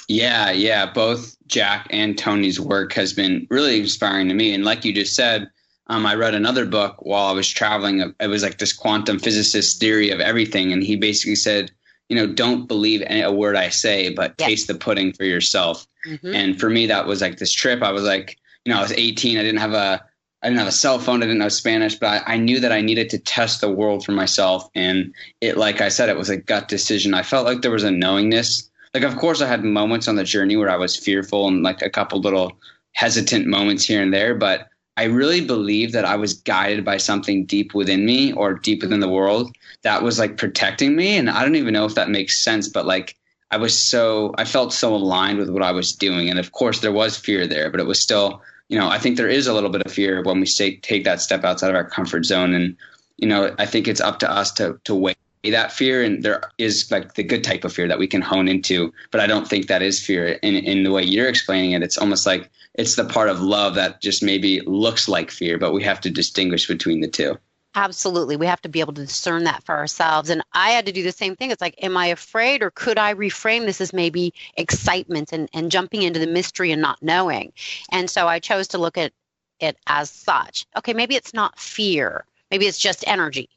Yeah, 0.09 0.51
yeah. 0.51 0.93
Both 0.93 1.37
Jack 1.47 1.87
and 1.91 2.19
Tony's 2.19 2.61
work 2.61 2.93
has 2.95 3.13
been 3.13 3.47
really 3.51 3.81
inspiring 3.81 4.29
to 4.29 4.35
me. 4.35 4.53
And 4.53 4.65
like 4.65 4.85
you 4.85 4.93
just 4.93 5.15
said, 5.15 5.51
um, 5.89 6.05
I 6.05 6.15
read 6.15 6.35
another 6.35 6.67
book 6.67 6.97
while 7.01 7.27
I 7.27 7.33
was 7.33 7.49
traveling. 7.49 8.13
It 8.19 8.27
was 8.27 8.43
like 8.43 8.59
this 8.59 8.73
quantum 8.73 9.19
physicist 9.19 9.79
theory 9.79 10.11
of 10.11 10.21
everything. 10.21 10.73
And 10.73 10.83
he 10.83 10.97
basically 10.97 11.37
said, 11.37 11.71
you 12.09 12.17
know, 12.17 12.27
don't 12.27 12.67
believe 12.67 13.03
any, 13.07 13.21
a 13.21 13.33
word 13.33 13.57
I 13.57 13.69
say, 13.69 14.11
but 14.11 14.39
taste 14.39 14.69
the 14.69 14.75
pudding 14.75 15.13
for 15.13 15.25
yourself. 15.25 15.87
Mm-hmm. 16.07 16.35
And 16.35 16.61
for 16.61 16.71
me, 16.71 16.87
that 16.87 17.07
was 17.07 17.21
like 17.21 17.39
this 17.39 17.53
trip. 17.53 17.83
I 17.83 17.93
was 17.93 18.05
like, 18.05 18.39
you 18.65 18.73
know, 18.73 18.79
I 18.79 18.83
was 18.83 18.93
18. 18.93 19.39
I 19.39 19.43
didn't 19.43 19.61
have 19.61 19.73
a, 19.73 20.05
I 20.43 20.49
didn't 20.49 20.59
have 20.59 20.69
a 20.69 20.73
cell 20.73 20.99
phone. 20.99 21.23
I 21.23 21.27
didn't 21.27 21.39
know 21.39 21.49
Spanish, 21.49 21.97
but 21.97 22.23
I, 22.27 22.35
I, 22.35 22.37
knew 22.37 22.61
that 22.61 22.71
I 22.71 22.81
needed 22.81 23.11
to 23.11 23.19
test 23.19 23.61
the 23.61 23.71
world 23.71 24.05
for 24.05 24.13
myself. 24.13 24.69
And 24.75 25.13
it, 25.41 25.57
like 25.57 25.81
I 25.81 25.89
said, 25.89 26.09
it 26.09 26.17
was 26.17 26.31
a 26.31 26.37
gut 26.37 26.69
decision. 26.69 27.15
I 27.15 27.23
felt 27.23 27.47
like 27.47 27.63
there 27.63 27.71
was 27.71 27.85
a 27.85 27.91
knowingness. 27.91 28.71
Like, 28.95 29.03
of 29.03 29.17
course, 29.17 29.41
I 29.41 29.49
had 29.49 29.65
moments 29.65 30.07
on 30.07 30.17
the 30.17 30.25
journey 30.25 30.57
where 30.57 30.71
I 30.71 30.77
was 30.77 30.97
fearful 30.97 31.49
and 31.49 31.63
like 31.63 31.83
a 31.83 31.91
couple 31.91 32.21
little 32.21 32.57
hesitant 32.93 33.47
moments 33.47 33.85
here 33.85 34.03
and 34.03 34.13
there, 34.13 34.35
but 34.35 34.69
I 34.97 35.05
really 35.05 35.43
believe 35.43 35.93
that 35.93 36.07
I 36.07 36.17
was 36.17 36.35
guided 36.35 36.85
by 36.85 36.97
something 36.97 37.45
deep 37.45 37.75
within 37.75 38.07
me 38.07 38.33
or 38.33 38.55
deep 38.55 38.83
within 38.83 39.01
the 39.01 39.07
mm-hmm. 39.07 39.15
world 39.15 39.57
that 39.83 40.03
was 40.03 40.19
like 40.19 40.39
protecting 40.39 40.97
me. 40.97 41.17
And 41.17 41.29
I 41.29 41.43
don't 41.43 41.57
even 41.57 41.75
know 41.75 41.85
if 41.85 41.95
that 41.97 42.09
makes 42.09 42.43
sense, 42.43 42.69
but 42.69 42.87
like 42.87 43.15
I 43.51 43.59
was 43.59 43.79
so, 43.79 44.35
I 44.39 44.45
felt 44.45 44.73
so 44.73 44.95
aligned 44.95 45.39
with 45.39 45.51
what 45.51 45.63
I 45.63 45.73
was 45.73 45.93
doing. 45.93 46.31
And 46.31 46.39
of 46.39 46.53
course, 46.53 46.81
there 46.81 46.93
was 46.93 47.17
fear 47.17 47.47
there, 47.47 47.71
but 47.71 47.79
it 47.79 47.87
was 47.87 48.01
still, 48.01 48.43
you 48.69 48.79
know, 48.79 48.89
I 48.89 48.99
think 48.99 49.17
there 49.17 49.29
is 49.29 49.47
a 49.47 49.53
little 49.53 49.71
bit 49.71 49.83
of 49.83 49.93
fear 49.93 50.23
when 50.23 50.41
we 50.41 50.47
say, 50.47 50.77
take 50.77 51.05
that 51.05 51.21
step 51.21 51.45
outside 51.45 51.71
of 51.71 51.77
our 51.77 51.89
comfort 51.89 52.25
zone. 52.25 52.55
And, 52.55 52.77
you 53.19 53.29
know, 53.29 53.55
I 53.59 53.67
think 53.67 53.87
it's 53.87 54.01
up 54.01 54.19
to 54.21 54.31
us 54.31 54.51
to, 54.53 54.81
to 54.85 54.95
weigh 54.95 55.15
that 55.45 55.71
fear. 55.71 56.03
And 56.03 56.25
there 56.25 56.43
is 56.59 56.91
like 56.91 57.15
the 57.15 57.23
good 57.23 57.45
type 57.45 57.65
of 57.65 57.73
fear 57.73 57.87
that 57.87 57.99
we 57.99 58.09
can 58.09 58.23
hone 58.23 58.49
into, 58.49 58.93
but 59.13 59.21
I 59.21 59.29
don't 59.29 59.47
think 59.47 59.69
that 59.69 59.83
is 59.83 60.05
fear 60.05 60.27
in, 60.43 60.57
in 60.57 60.83
the 60.83 60.91
way 60.91 61.05
you're 61.05 61.29
explaining 61.29 61.73
it. 61.73 61.83
It's 61.83 61.99
almost 61.99 62.27
like, 62.27 62.51
it's 62.77 62.97
the 62.97 63.05
part 63.05 63.29
of 63.29 63.41
love 63.41 63.75
that 63.75 64.01
just 64.01 64.23
maybe 64.23 64.61
looks 64.61 65.09
like 65.09 65.31
fear, 65.31 65.59
but 65.59 65.73
we 65.73 65.83
have 65.83 66.01
to 66.03 66.11
distinguish 66.11 66.69
between 66.69 67.01
the 67.01 67.09
two. 67.09 67.39
Absolutely. 67.75 68.37
We 68.37 68.47
have 68.47 68.63
to 68.63 68.71
be 68.71 68.81
able 68.81 68.95
to 68.95 69.05
discern 69.05 69.45
that 69.45 69.63
for 69.65 69.77
ourselves. 69.77 70.31
And 70.31 70.43
I 70.55 70.71
had 70.71 70.87
to 70.87 70.93
do 70.93 71.03
the 71.03 71.13
same 71.13 71.37
thing. 71.37 71.51
It's 71.51 71.61
like, 71.61 71.75
am 71.83 71.95
I 71.97 72.07
afraid 72.07 72.63
or 72.63 72.71
could 72.71 72.97
I 72.97 73.13
reframe 73.13 73.67
this 73.67 73.83
as 73.83 73.93
maybe 73.93 74.33
excitement 74.57 75.31
and, 75.33 75.49
and 75.53 75.71
jumping 75.71 76.03
into 76.03 76.19
the 76.19 76.27
mystery 76.27 76.73
and 76.73 76.81
not 76.81 77.03
knowing? 77.03 77.53
And 77.93 78.09
so 78.09 78.29
I 78.29 78.39
chose 78.39 78.69
to 78.69 78.79
look 78.79 78.97
at 78.97 79.13
it 79.61 79.77
as 79.87 80.11
such. 80.11 80.65
Okay, 80.79 80.95
maybe 80.95 81.17
it's 81.17 81.35
not 81.35 81.59
fear. 81.59 82.25
Maybe 82.51 82.67
it's 82.67 82.79
just 82.79 83.07
energy 83.07 83.51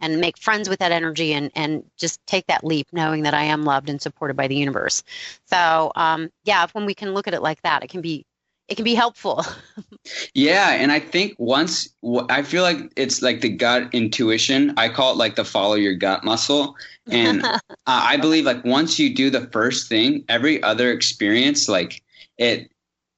and 0.00 0.20
make 0.20 0.38
friends 0.38 0.68
with 0.68 0.80
that 0.80 0.92
energy 0.92 1.32
and, 1.32 1.52
and 1.54 1.84
just 1.96 2.24
take 2.26 2.46
that 2.46 2.64
leap 2.64 2.88
knowing 2.92 3.22
that 3.22 3.34
I 3.34 3.44
am 3.44 3.64
loved 3.64 3.88
and 3.88 4.02
supported 4.02 4.36
by 4.36 4.48
the 4.48 4.56
universe. 4.56 5.04
So, 5.44 5.92
um, 5.94 6.30
yeah, 6.44 6.66
when 6.72 6.86
we 6.86 6.94
can 6.94 7.14
look 7.14 7.28
at 7.28 7.34
it 7.34 7.42
like 7.42 7.62
that, 7.62 7.84
it 7.84 7.90
can 7.90 8.00
be 8.00 8.24
it 8.70 8.76
can 8.76 8.84
be 8.84 8.94
helpful. 8.94 9.44
yeah, 10.34 10.70
and 10.70 10.92
I 10.92 11.00
think 11.00 11.34
once 11.38 11.88
I 12.30 12.42
feel 12.42 12.62
like 12.62 12.92
it's 12.96 13.20
like 13.20 13.40
the 13.40 13.48
gut 13.48 13.92
intuition. 13.92 14.72
I 14.76 14.88
call 14.88 15.12
it 15.12 15.16
like 15.16 15.34
the 15.34 15.44
follow 15.44 15.74
your 15.74 15.94
gut 15.94 16.24
muscle. 16.24 16.76
And 17.10 17.44
uh, 17.44 17.58
I 17.86 18.16
believe 18.16 18.44
like 18.44 18.64
once 18.64 18.98
you 18.98 19.12
do 19.12 19.28
the 19.28 19.46
first 19.48 19.88
thing, 19.88 20.24
every 20.28 20.62
other 20.62 20.92
experience 20.92 21.68
like 21.68 22.02
it 22.38 22.70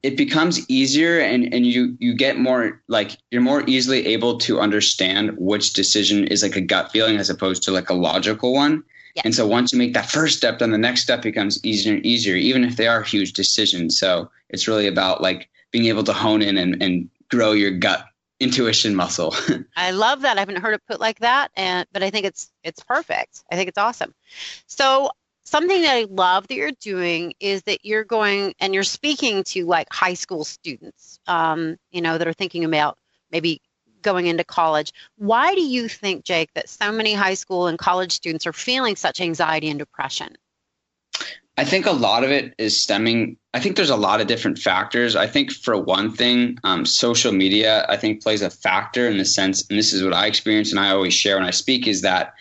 it 0.03 0.17
becomes 0.17 0.69
easier 0.69 1.21
and 1.21 1.53
and 1.53 1.67
you 1.67 1.97
you 2.01 2.15
get 2.15 2.39
more 2.39 2.81
like 2.89 3.19
you're 3.31 3.43
more 3.43 3.63
easily 3.67 4.07
able 4.07 4.39
to 4.39 4.59
understand 4.59 5.37
which 5.37 5.75
decision 5.75 6.27
is 6.29 6.43
like 6.43 6.57
a 6.57 6.61
gut 6.61 6.91
feeling 6.91 7.19
as 7.19 7.29
opposed 7.29 7.63
to 7.65 7.71
like 7.71 7.91
a 7.91 7.95
logical 7.95 8.55
one. 8.55 8.83
Yeah. 9.17 9.23
And 9.27 9.35
so 9.35 9.47
once 9.47 9.73
you 9.73 9.79
make 9.79 9.93
that 9.93 10.11
first 10.11 10.39
step, 10.39 10.59
then 10.59 10.71
the 10.71 10.79
next 10.79 11.03
step 11.03 11.21
becomes 11.21 11.63
easier 11.63 11.95
and 11.95 12.07
easier, 12.07 12.35
even 12.35 12.65
if 12.65 12.77
they 12.77 12.89
are 12.89 13.03
huge 13.03 13.35
decisions. 13.35 13.99
So 14.01 14.31
it's 14.53 14.69
really 14.69 14.87
about 14.87 15.21
like 15.21 15.49
being 15.71 15.87
able 15.87 16.05
to 16.05 16.13
hone 16.13 16.43
in 16.43 16.59
and, 16.59 16.83
and 16.83 17.11
grow 17.31 17.53
your 17.53 17.71
gut 17.71 18.05
intuition 18.41 18.95
muscle. 18.95 19.35
I 19.77 19.93
love 19.93 20.23
that. 20.23 20.37
I 20.37 20.41
haven't 20.41 20.59
heard 20.59 20.75
it 20.75 20.83
put 20.89 21.01
like 21.01 21.21
that, 21.21 21.51
and 21.57 21.87
but 21.93 22.03
I 22.03 22.11
think 22.11 22.27
it's 22.27 22.53
it's 22.63 22.83
perfect. 22.83 23.43
I 23.51 23.57
think 23.57 23.69
it's 23.69 23.79
awesome. 23.79 24.15
So 24.67 25.11
something 25.45 25.83
that 25.83 25.95
I 25.95 26.07
love 26.09 26.49
that 26.49 26.55
you're 26.55 26.73
doing 26.73 27.35
is 27.41 27.63
that 27.65 27.85
you're 27.85 28.05
going 28.05 28.55
and 28.61 28.75
you're 28.75 28.83
speaking 28.83 29.45
to 29.45 29.67
like 29.67 29.88
high 29.93 30.15
school 30.15 30.45
students, 30.45 31.19
um, 31.27 31.77
you 31.91 32.01
know, 32.01 32.19
that 32.19 32.29
are 32.29 32.33
thinking 32.33 32.65
about 32.65 32.99
maybe 33.31 33.61
going 34.03 34.27
into 34.27 34.45
college. 34.45 34.93
Why 35.17 35.55
do 35.55 35.62
you 35.62 35.88
think, 35.88 36.25
Jake, 36.25 36.53
that 36.55 36.69
so 36.69 36.93
many 36.93 37.15
high 37.15 37.35
school 37.35 37.69
and 37.69 37.79
college 37.79 38.12
students 38.12 38.47
are 38.47 38.53
feeling 38.53 38.97
such 38.97 39.21
anxiety 39.21 39.71
and 39.71 39.79
depression? 39.79 40.37
I 41.59 41.65
think 41.65 41.85
a 41.85 41.93
lot 41.93 42.25
of 42.25 42.31
it 42.31 42.55
is 42.57 42.81
stemming. 42.81 43.37
I 43.53 43.61
think 43.61 43.77
there's 43.77 43.91
a 43.91 43.97
lot 43.97 44.21
of 44.21 44.27
different 44.27 44.59
factors. 44.59 45.15
I 45.15 45.27
think 45.27 45.53
for 45.53 45.77
one 45.77 46.11
thing, 46.11 46.59
um, 46.65 46.87
social 46.87 47.33
media 47.33 47.85
I 47.88 47.97
think 47.97 48.23
plays 48.23 48.41
a 48.41 48.49
factor 48.49 49.07
in 49.07 49.19
the 49.19 49.25
sense, 49.25 49.67
and 49.69 49.79
this 49.79 49.93
is 49.93 50.03
what 50.03 50.15
I 50.15 50.27
experience 50.27 50.71
and 50.71 50.81
I 50.81 50.91
always 50.91 51.12
share 51.12 51.37
when 51.37 51.47
I 51.47 51.51
speak, 51.51 51.87
is 51.87 52.01
that 52.03 52.33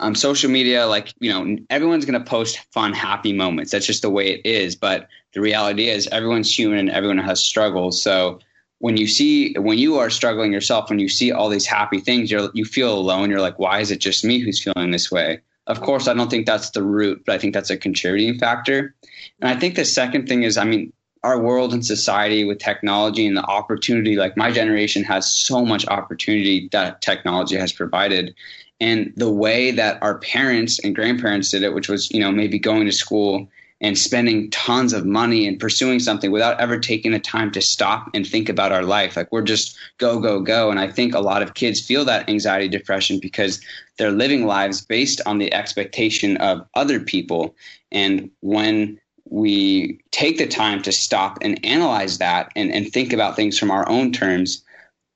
um, 0.00 0.14
social 0.14 0.50
media, 0.50 0.86
like 0.86 1.14
you 1.20 1.32
know, 1.32 1.56
everyone's 1.70 2.04
going 2.04 2.22
to 2.22 2.30
post 2.30 2.58
fun, 2.72 2.92
happy 2.92 3.32
moments. 3.32 3.70
That's 3.70 3.86
just 3.86 4.02
the 4.02 4.10
way 4.10 4.32
it 4.32 4.44
is. 4.44 4.76
But 4.76 5.08
the 5.32 5.40
reality 5.40 5.88
is, 5.88 6.06
everyone's 6.08 6.56
human 6.56 6.78
and 6.78 6.90
everyone 6.90 7.18
has 7.18 7.40
struggles. 7.40 8.02
So 8.02 8.40
when 8.82 8.96
you 8.96 9.06
see 9.06 9.54
when 9.54 9.78
you 9.78 9.96
are 9.96 10.10
struggling 10.10 10.52
yourself 10.52 10.90
when 10.90 10.98
you 10.98 11.08
see 11.08 11.30
all 11.30 11.48
these 11.48 11.66
happy 11.66 12.00
things 12.00 12.32
you 12.32 12.50
you 12.52 12.64
feel 12.64 12.92
alone 12.92 13.30
you're 13.30 13.40
like 13.40 13.56
why 13.60 13.78
is 13.78 13.92
it 13.92 14.00
just 14.00 14.24
me 14.24 14.40
who's 14.40 14.60
feeling 14.60 14.90
this 14.90 15.08
way 15.08 15.40
of 15.66 15.80
course 15.80 16.08
i 16.08 16.14
don't 16.14 16.30
think 16.30 16.46
that's 16.46 16.70
the 16.70 16.82
root 16.82 17.22
but 17.24 17.34
i 17.34 17.38
think 17.38 17.54
that's 17.54 17.70
a 17.70 17.76
contributing 17.76 18.38
factor. 18.38 18.94
And 19.40 19.50
i 19.50 19.58
think 19.58 19.74
the 19.74 19.84
second 19.84 20.28
thing 20.28 20.42
is 20.42 20.56
i 20.56 20.64
mean 20.64 20.92
our 21.22 21.40
world 21.40 21.72
and 21.72 21.84
society 21.86 22.44
with 22.44 22.58
technology 22.58 23.26
and 23.26 23.36
the 23.36 23.44
opportunity 23.44 24.16
like 24.16 24.36
my 24.36 24.50
generation 24.50 25.04
has 25.04 25.32
so 25.32 25.64
much 25.64 25.86
opportunity 25.86 26.68
that 26.72 27.00
technology 27.00 27.56
has 27.56 27.72
provided. 27.72 28.34
And 28.80 29.12
the 29.16 29.30
way 29.30 29.70
that 29.70 30.02
our 30.02 30.18
parents 30.18 30.80
and 30.80 30.94
grandparents 30.94 31.50
did 31.50 31.62
it 31.62 31.74
which 31.74 31.88
was 31.88 32.10
you 32.10 32.20
know 32.20 32.32
maybe 32.32 32.58
going 32.58 32.86
to 32.86 32.92
school 32.92 33.48
and 33.82 33.98
spending 33.98 34.48
tons 34.50 34.92
of 34.92 35.04
money 35.04 35.46
and 35.46 35.58
pursuing 35.58 35.98
something 35.98 36.30
without 36.30 36.58
ever 36.60 36.78
taking 36.78 37.10
the 37.10 37.18
time 37.18 37.50
to 37.50 37.60
stop 37.60 38.08
and 38.14 38.24
think 38.24 38.48
about 38.48 38.70
our 38.70 38.84
life. 38.84 39.16
Like 39.16 39.30
we're 39.32 39.42
just 39.42 39.76
go, 39.98 40.20
go, 40.20 40.40
go. 40.40 40.70
And 40.70 40.78
I 40.78 40.88
think 40.88 41.14
a 41.14 41.20
lot 41.20 41.42
of 41.42 41.54
kids 41.54 41.84
feel 41.84 42.04
that 42.04 42.28
anxiety, 42.28 42.68
depression 42.68 43.18
because 43.18 43.60
they're 43.98 44.12
living 44.12 44.46
lives 44.46 44.80
based 44.80 45.20
on 45.26 45.38
the 45.38 45.52
expectation 45.52 46.36
of 46.36 46.64
other 46.74 47.00
people. 47.00 47.56
And 47.90 48.30
when 48.40 49.00
we 49.24 49.98
take 50.12 50.38
the 50.38 50.46
time 50.46 50.80
to 50.82 50.92
stop 50.92 51.38
and 51.42 51.62
analyze 51.64 52.18
that 52.18 52.52
and, 52.54 52.70
and 52.72 52.90
think 52.90 53.12
about 53.12 53.34
things 53.34 53.58
from 53.58 53.72
our 53.72 53.88
own 53.88 54.12
terms, 54.12 54.62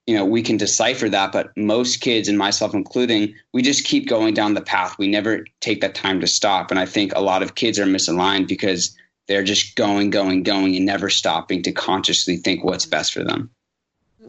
you 0.07 0.14
know 0.14 0.25
we 0.25 0.42
can 0.42 0.57
decipher 0.57 1.09
that 1.09 1.33
but 1.33 1.57
most 1.57 2.01
kids 2.01 2.29
and 2.29 2.38
myself 2.38 2.75
including 2.75 3.35
we 3.53 3.62
just 3.62 3.85
keep 3.85 4.09
going 4.09 4.35
down 4.35 4.55
the 4.55 4.61
path. 4.61 4.97
We 4.99 5.09
never 5.09 5.45
take 5.61 5.81
that 5.81 5.95
time 5.95 6.21
to 6.21 6.27
stop. 6.27 6.71
And 6.71 6.81
i 6.81 6.87
think 6.87 7.12
a 7.14 7.21
lot 7.21 7.42
of 7.42 7.55
kids 7.55 7.79
are 7.79 7.87
misaligned 7.87 8.49
because 8.49 8.97
they're 9.27 9.42
just 9.42 9.77
going 9.77 10.11
going 10.11 10.42
going 10.42 10.77
and 10.77 10.87
never 10.87 11.11
stopping 11.11 11.62
to 11.64 11.73
consciously 11.73 12.37
think 12.37 12.64
what's 12.64 12.87
best 12.87 13.12
for 13.12 13.25
them. 13.25 13.51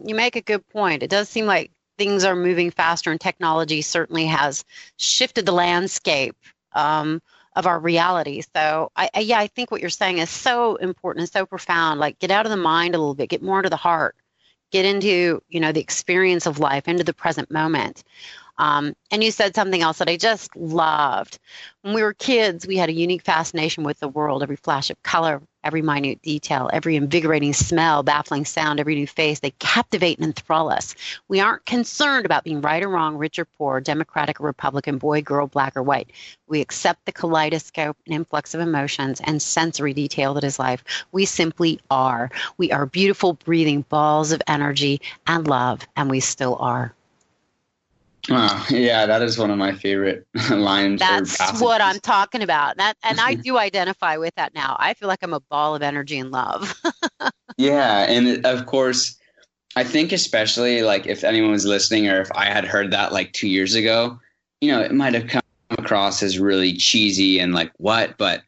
You 0.04 0.14
make 0.14 0.36
a 0.36 0.40
good 0.40 0.66
point. 0.68 1.02
It 1.02 1.10
does 1.10 1.28
seem 1.28 1.46
like 1.46 1.70
things 1.96 2.24
are 2.24 2.36
moving 2.36 2.70
faster 2.70 3.10
and 3.10 3.20
technology 3.20 3.82
certainly 3.82 4.26
has 4.26 4.64
shifted 4.96 5.46
the 5.46 5.52
landscape 5.52 6.36
um, 6.72 7.20
of 7.56 7.66
our 7.66 7.80
reality. 7.80 8.42
So 8.54 8.92
I, 8.96 9.10
I, 9.14 9.20
yeah 9.20 9.38
i 9.38 9.46
think 9.46 9.70
what 9.70 9.80
you're 9.80 9.90
saying 9.90 10.18
is 10.18 10.30
so 10.30 10.76
important 10.76 11.22
and 11.22 11.30
so 11.30 11.46
profound. 11.46 12.00
Like 12.00 12.18
get 12.18 12.32
out 12.32 12.46
of 12.46 12.50
the 12.50 12.56
mind 12.56 12.94
a 12.94 12.98
little 12.98 13.14
bit 13.14 13.28
get 13.28 13.42
more 13.42 13.58
into 13.58 13.70
the 13.70 13.76
heart 13.76 14.16
get 14.70 14.84
into 14.84 15.42
you 15.48 15.60
know 15.60 15.72
the 15.72 15.80
experience 15.80 16.46
of 16.46 16.58
life 16.58 16.88
into 16.88 17.04
the 17.04 17.14
present 17.14 17.50
moment 17.50 18.04
um, 18.58 18.94
and 19.10 19.22
you 19.24 19.30
said 19.30 19.54
something 19.54 19.82
else 19.82 19.98
that 19.98 20.08
i 20.08 20.16
just 20.16 20.54
loved 20.56 21.38
when 21.82 21.94
we 21.94 22.02
were 22.02 22.14
kids 22.14 22.66
we 22.66 22.76
had 22.76 22.88
a 22.88 22.92
unique 22.92 23.22
fascination 23.22 23.84
with 23.84 23.98
the 24.00 24.08
world 24.08 24.42
every 24.42 24.56
flash 24.56 24.90
of 24.90 25.02
color 25.02 25.40
every 25.64 25.82
minute 25.82 26.22
detail, 26.22 26.70
every 26.72 26.96
invigorating 26.96 27.52
smell, 27.52 28.02
baffling 28.02 28.44
sound, 28.44 28.80
every 28.80 28.94
new 28.94 29.06
face. 29.06 29.40
They 29.40 29.50
captivate 29.58 30.18
and 30.18 30.26
enthrall 30.26 30.70
us. 30.70 30.94
We 31.28 31.40
aren't 31.40 31.66
concerned 31.66 32.24
about 32.24 32.44
being 32.44 32.62
right 32.62 32.82
or 32.82 32.88
wrong, 32.88 33.16
rich 33.16 33.38
or 33.38 33.44
poor, 33.44 33.80
Democratic 33.80 34.40
or 34.40 34.46
Republican, 34.46 34.98
boy, 34.98 35.20
girl, 35.22 35.46
black 35.46 35.76
or 35.76 35.82
white. 35.82 36.10
We 36.46 36.60
accept 36.62 37.04
the 37.04 37.12
kaleidoscope 37.12 37.96
and 38.06 38.14
influx 38.14 38.54
of 38.54 38.60
emotions 38.60 39.20
and 39.24 39.42
sensory 39.42 39.92
detail 39.92 40.34
that 40.34 40.44
is 40.44 40.58
life. 40.58 40.82
We 41.12 41.26
simply 41.26 41.80
are. 41.90 42.30
We 42.56 42.72
are 42.72 42.86
beautiful, 42.86 43.34
breathing 43.34 43.82
balls 43.90 44.32
of 44.32 44.42
energy 44.46 45.00
and 45.26 45.46
love, 45.46 45.86
and 45.96 46.10
we 46.10 46.20
still 46.20 46.56
are. 46.56 46.94
Oh, 48.30 48.66
yeah, 48.68 49.06
that 49.06 49.22
is 49.22 49.38
one 49.38 49.50
of 49.50 49.56
my 49.56 49.72
favorite 49.72 50.26
lines. 50.50 51.00
That's 51.00 51.60
what 51.60 51.80
I'm 51.80 51.98
talking 52.00 52.42
about. 52.42 52.76
That, 52.76 52.96
and 53.02 53.20
I 53.20 53.34
do 53.34 53.56
identify 53.56 54.18
with 54.18 54.34
that 54.34 54.54
now. 54.54 54.76
I 54.78 54.94
feel 54.94 55.08
like 55.08 55.20
I'm 55.22 55.32
a 55.32 55.40
ball 55.40 55.74
of 55.74 55.82
energy 55.82 56.18
and 56.18 56.30
love. 56.30 56.80
yeah, 57.56 58.04
and 58.08 58.44
of 58.44 58.66
course, 58.66 59.16
I 59.76 59.84
think 59.84 60.12
especially 60.12 60.82
like 60.82 61.06
if 61.06 61.24
anyone 61.24 61.52
was 61.52 61.64
listening 61.64 62.08
or 62.08 62.20
if 62.20 62.30
I 62.34 62.46
had 62.46 62.64
heard 62.64 62.90
that 62.90 63.12
like 63.12 63.32
two 63.32 63.48
years 63.48 63.74
ago, 63.74 64.18
you 64.60 64.70
know, 64.72 64.80
it 64.80 64.92
might 64.92 65.14
have 65.14 65.28
come 65.28 65.42
across 65.70 66.22
as 66.22 66.38
really 66.38 66.74
cheesy 66.74 67.38
and 67.38 67.54
like 67.54 67.72
what, 67.78 68.18
but 68.18 68.42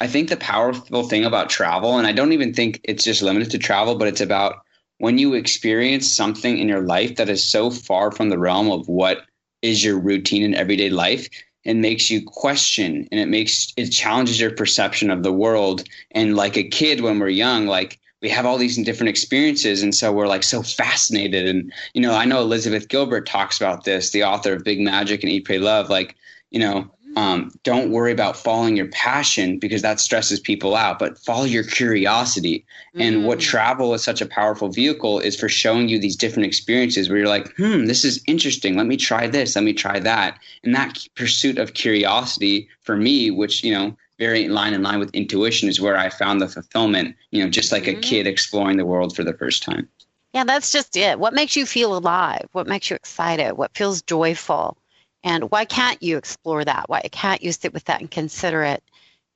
I 0.00 0.08
think 0.08 0.28
the 0.28 0.36
powerful 0.36 1.04
thing 1.04 1.24
about 1.24 1.48
travel, 1.48 1.96
and 1.96 2.06
I 2.06 2.12
don't 2.12 2.32
even 2.32 2.52
think 2.52 2.80
it's 2.82 3.04
just 3.04 3.22
limited 3.22 3.50
to 3.52 3.58
travel, 3.58 3.96
but 3.96 4.08
it's 4.08 4.20
about 4.20 4.61
when 5.02 5.18
you 5.18 5.34
experience 5.34 6.14
something 6.14 6.58
in 6.58 6.68
your 6.68 6.82
life 6.82 7.16
that 7.16 7.28
is 7.28 7.42
so 7.42 7.72
far 7.72 8.12
from 8.12 8.28
the 8.28 8.38
realm 8.38 8.70
of 8.70 8.86
what 8.86 9.22
is 9.60 9.82
your 9.82 9.98
routine 9.98 10.44
in 10.44 10.54
everyday 10.54 10.90
life, 10.90 11.28
it 11.64 11.74
makes 11.74 12.08
you 12.08 12.24
question 12.24 13.08
and 13.10 13.18
it 13.18 13.26
makes 13.26 13.72
it 13.76 13.88
challenges 13.88 14.40
your 14.40 14.52
perception 14.52 15.10
of 15.10 15.24
the 15.24 15.32
world. 15.32 15.82
And 16.12 16.36
like 16.36 16.56
a 16.56 16.62
kid 16.62 17.00
when 17.00 17.18
we're 17.18 17.30
young, 17.30 17.66
like 17.66 17.98
we 18.20 18.28
have 18.28 18.46
all 18.46 18.58
these 18.58 18.76
different 18.76 19.08
experiences 19.08 19.82
and 19.82 19.92
so 19.92 20.12
we're 20.12 20.28
like 20.28 20.44
so 20.44 20.62
fascinated 20.62 21.48
and 21.48 21.72
you 21.92 22.00
know 22.00 22.14
i 22.14 22.24
know 22.24 22.40
elizabeth 22.40 22.86
gilbert 22.86 23.26
talks 23.26 23.60
about 23.60 23.82
this 23.82 24.10
the 24.10 24.22
author 24.22 24.52
of 24.52 24.62
big 24.62 24.78
magic 24.78 25.24
and 25.24 25.32
eat 25.32 25.44
pray 25.44 25.58
love 25.58 25.90
like 25.90 26.14
you 26.52 26.60
know 26.60 26.88
um, 27.16 27.50
don't 27.62 27.90
worry 27.90 28.12
about 28.12 28.36
following 28.36 28.76
your 28.76 28.88
passion 28.88 29.58
because 29.58 29.82
that 29.82 30.00
stresses 30.00 30.40
people 30.40 30.74
out 30.74 30.98
but 30.98 31.18
follow 31.18 31.44
your 31.44 31.64
curiosity 31.64 32.64
mm. 32.94 33.00
and 33.00 33.26
what 33.26 33.38
mm. 33.38 33.42
travel 33.42 33.94
is 33.94 34.02
such 34.02 34.20
a 34.20 34.26
powerful 34.26 34.68
vehicle 34.68 35.18
is 35.20 35.38
for 35.38 35.48
showing 35.48 35.88
you 35.88 35.98
these 35.98 36.16
different 36.16 36.46
experiences 36.46 37.08
where 37.08 37.18
you're 37.18 37.28
like 37.28 37.52
hmm 37.56 37.86
this 37.86 38.04
is 38.04 38.22
interesting 38.26 38.76
let 38.76 38.86
me 38.86 38.96
try 38.96 39.26
this 39.26 39.56
let 39.56 39.64
me 39.64 39.72
try 39.72 39.98
that 39.98 40.38
and 40.64 40.74
that 40.74 40.98
pursuit 41.14 41.58
of 41.58 41.74
curiosity 41.74 42.68
for 42.82 42.96
me 42.96 43.30
which 43.30 43.62
you 43.62 43.72
know 43.72 43.96
very 44.18 44.44
in 44.44 44.52
line 44.52 44.72
in 44.72 44.82
line 44.82 45.00
with 45.00 45.14
intuition 45.14 45.68
is 45.68 45.80
where 45.80 45.96
I 45.96 46.08
found 46.08 46.40
the 46.40 46.46
fulfillment, 46.46 47.16
you 47.32 47.42
know, 47.42 47.50
just 47.50 47.72
like 47.72 47.84
mm-hmm. 47.84 47.98
a 47.98 48.02
kid 48.02 48.26
exploring 48.28 48.76
the 48.76 48.86
world 48.86 49.16
for 49.16 49.24
the 49.24 49.32
first 49.32 49.64
time. 49.64 49.88
Yeah, 50.32 50.44
that's 50.44 50.70
just 50.72 50.96
it. 50.96 51.18
What 51.18 51.34
makes 51.34 51.56
you 51.56 51.66
feel 51.66 51.96
alive? 51.96 52.48
What 52.52 52.66
makes 52.66 52.88
you 52.88 52.96
excited? 52.96 53.54
What 53.54 53.76
feels 53.76 54.00
joyful? 54.00 54.76
And 55.24 55.50
why 55.50 55.64
can't 55.64 56.02
you 56.02 56.16
explore 56.16 56.64
that? 56.64 56.88
Why 56.88 57.00
can't 57.12 57.42
you 57.42 57.52
sit 57.52 57.72
with 57.72 57.84
that 57.84 58.00
and 58.00 58.10
consider 58.10 58.62
it? 58.62 58.82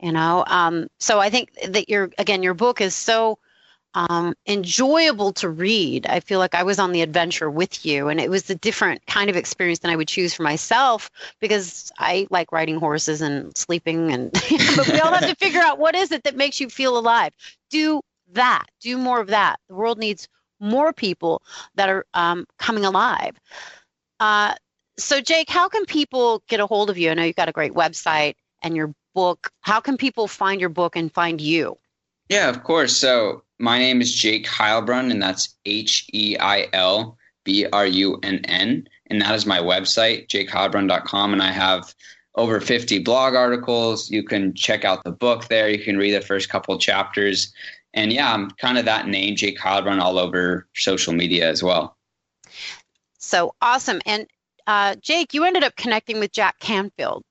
You 0.01 0.13
know, 0.13 0.45
um, 0.47 0.89
so 0.99 1.21
I 1.21 1.31
think 1.31 1.51
that 1.69 1.89
your 1.89 2.11
again, 2.19 2.43
your 2.43 2.55
book 2.55 2.81
is 2.81 2.95
so 2.95 3.39
um, 3.97 4.35
enjoyable 4.47 5.33
to 5.33 5.49
read. 5.49 6.07
I 6.07 6.21
feel 6.21 6.39
like 6.39 6.55
I 6.55 6.63
was 6.63 6.79
on 6.79 6.93
the 6.93 7.01
adventure 7.01 7.51
with 7.51 7.87
you, 7.87 8.09
and 8.09 8.21
it 8.21 8.29
was 8.29 8.51
a 8.51 8.55
different 8.55 9.05
kind 9.07 9.31
of 9.31 9.37
experience 9.37 9.79
than 9.79 9.91
I 9.91 9.97
would 9.97 10.07
choose 10.07 10.35
for 10.35 10.43
myself 10.43 11.11
because 11.41 11.91
I 11.99 12.27
like 12.31 12.53
riding 12.53 12.77
horses 12.77 13.23
and 13.23 13.57
sleeping. 13.57 14.13
And 14.13 14.31
but 14.77 14.93
we 14.93 15.01
all 15.01 15.15
have 15.15 15.27
to 15.27 15.35
figure 15.41 15.63
out 15.63 15.79
what 15.79 15.95
is 15.95 16.13
it 16.13 16.25
that 16.25 16.37
makes 16.37 16.61
you 16.61 16.69
feel 16.69 16.99
alive. 16.99 17.33
Do 17.71 18.03
that. 18.33 18.67
Do 18.81 18.99
more 18.99 19.19
of 19.19 19.29
that. 19.29 19.57
The 19.69 19.75
world 19.75 19.99
needs 19.99 20.29
more 20.61 20.93
people 20.93 21.43
that 21.75 21.89
are 21.89 22.05
um, 22.13 22.47
coming 22.59 22.85
alive. 22.85 23.41
Uh, 24.21 24.55
so, 24.99 25.21
Jake, 25.21 25.51
how 25.51 25.69
can 25.69 25.85
people 25.85 26.43
get 26.49 26.61
a 26.61 26.67
hold 26.67 26.91
of 26.91 26.99
you? 26.99 27.11
I 27.11 27.15
know 27.15 27.25
you've 27.25 27.37
got 27.37 27.49
a 27.49 27.53
great 27.53 27.73
website 27.73 28.35
and 28.63 28.77
your 28.77 28.95
book. 29.15 29.51
How 29.61 29.81
can 29.81 29.97
people 29.97 30.29
find 30.29 30.61
your 30.61 30.71
book 30.71 30.97
and 30.97 31.13
find 31.13 31.41
you? 31.41 31.77
Yeah, 32.29 32.49
of 32.49 32.65
course. 32.65 32.97
So 32.97 33.43
my 33.59 33.79
name 33.79 34.01
is 34.01 34.15
Jake 34.15 34.47
Heilbrunn, 34.47 35.11
and 35.11 35.23
that's 35.23 35.55
H 35.65 36.09
E 36.13 36.37
I 36.39 36.69
L 36.73 37.17
B 37.45 37.67
R 37.73 37.87
U 37.87 38.19
N 38.23 38.41
N. 38.45 38.89
And 39.09 39.21
that 39.21 39.35
is 39.35 39.47
my 39.47 39.59
website, 39.59 40.29
jakeheilbrunn.com. 40.29 41.33
And 41.33 41.43
I 41.43 41.53
have 41.53 41.95
over 42.35 42.61
50 42.61 42.99
blog 43.01 43.35
articles. 43.35 44.11
You 44.11 44.23
can 44.23 44.55
check 44.55 44.85
out 44.85 45.05
the 45.05 45.13
book 45.13 45.49
there. 45.49 45.69
You 45.69 45.83
can 45.83 45.97
read 45.97 46.13
the 46.13 46.21
first 46.21 46.49
couple 46.49 46.77
chapters. 46.79 47.53
And 47.95 48.13
yeah, 48.13 48.33
I'm 48.33 48.51
kind 48.53 48.77
of 48.77 48.85
that 48.85 49.09
name, 49.09 49.37
Jake 49.37 49.59
Heilbrunn, 49.59 50.01
all 50.01 50.19
over 50.19 50.67
social 50.75 51.15
media 51.15 51.49
as 51.49 51.63
well. 51.63 51.97
So 53.19 53.55
awesome. 53.63 54.01
And 54.05 54.27
uh, 54.67 54.97
Jake, 54.97 55.35
you 55.35 55.45
ended 55.45 55.65
up 55.65 55.77
connecting 55.77 56.19
with 56.19 56.33
Jack 56.33 56.59
Canfield. 56.59 57.23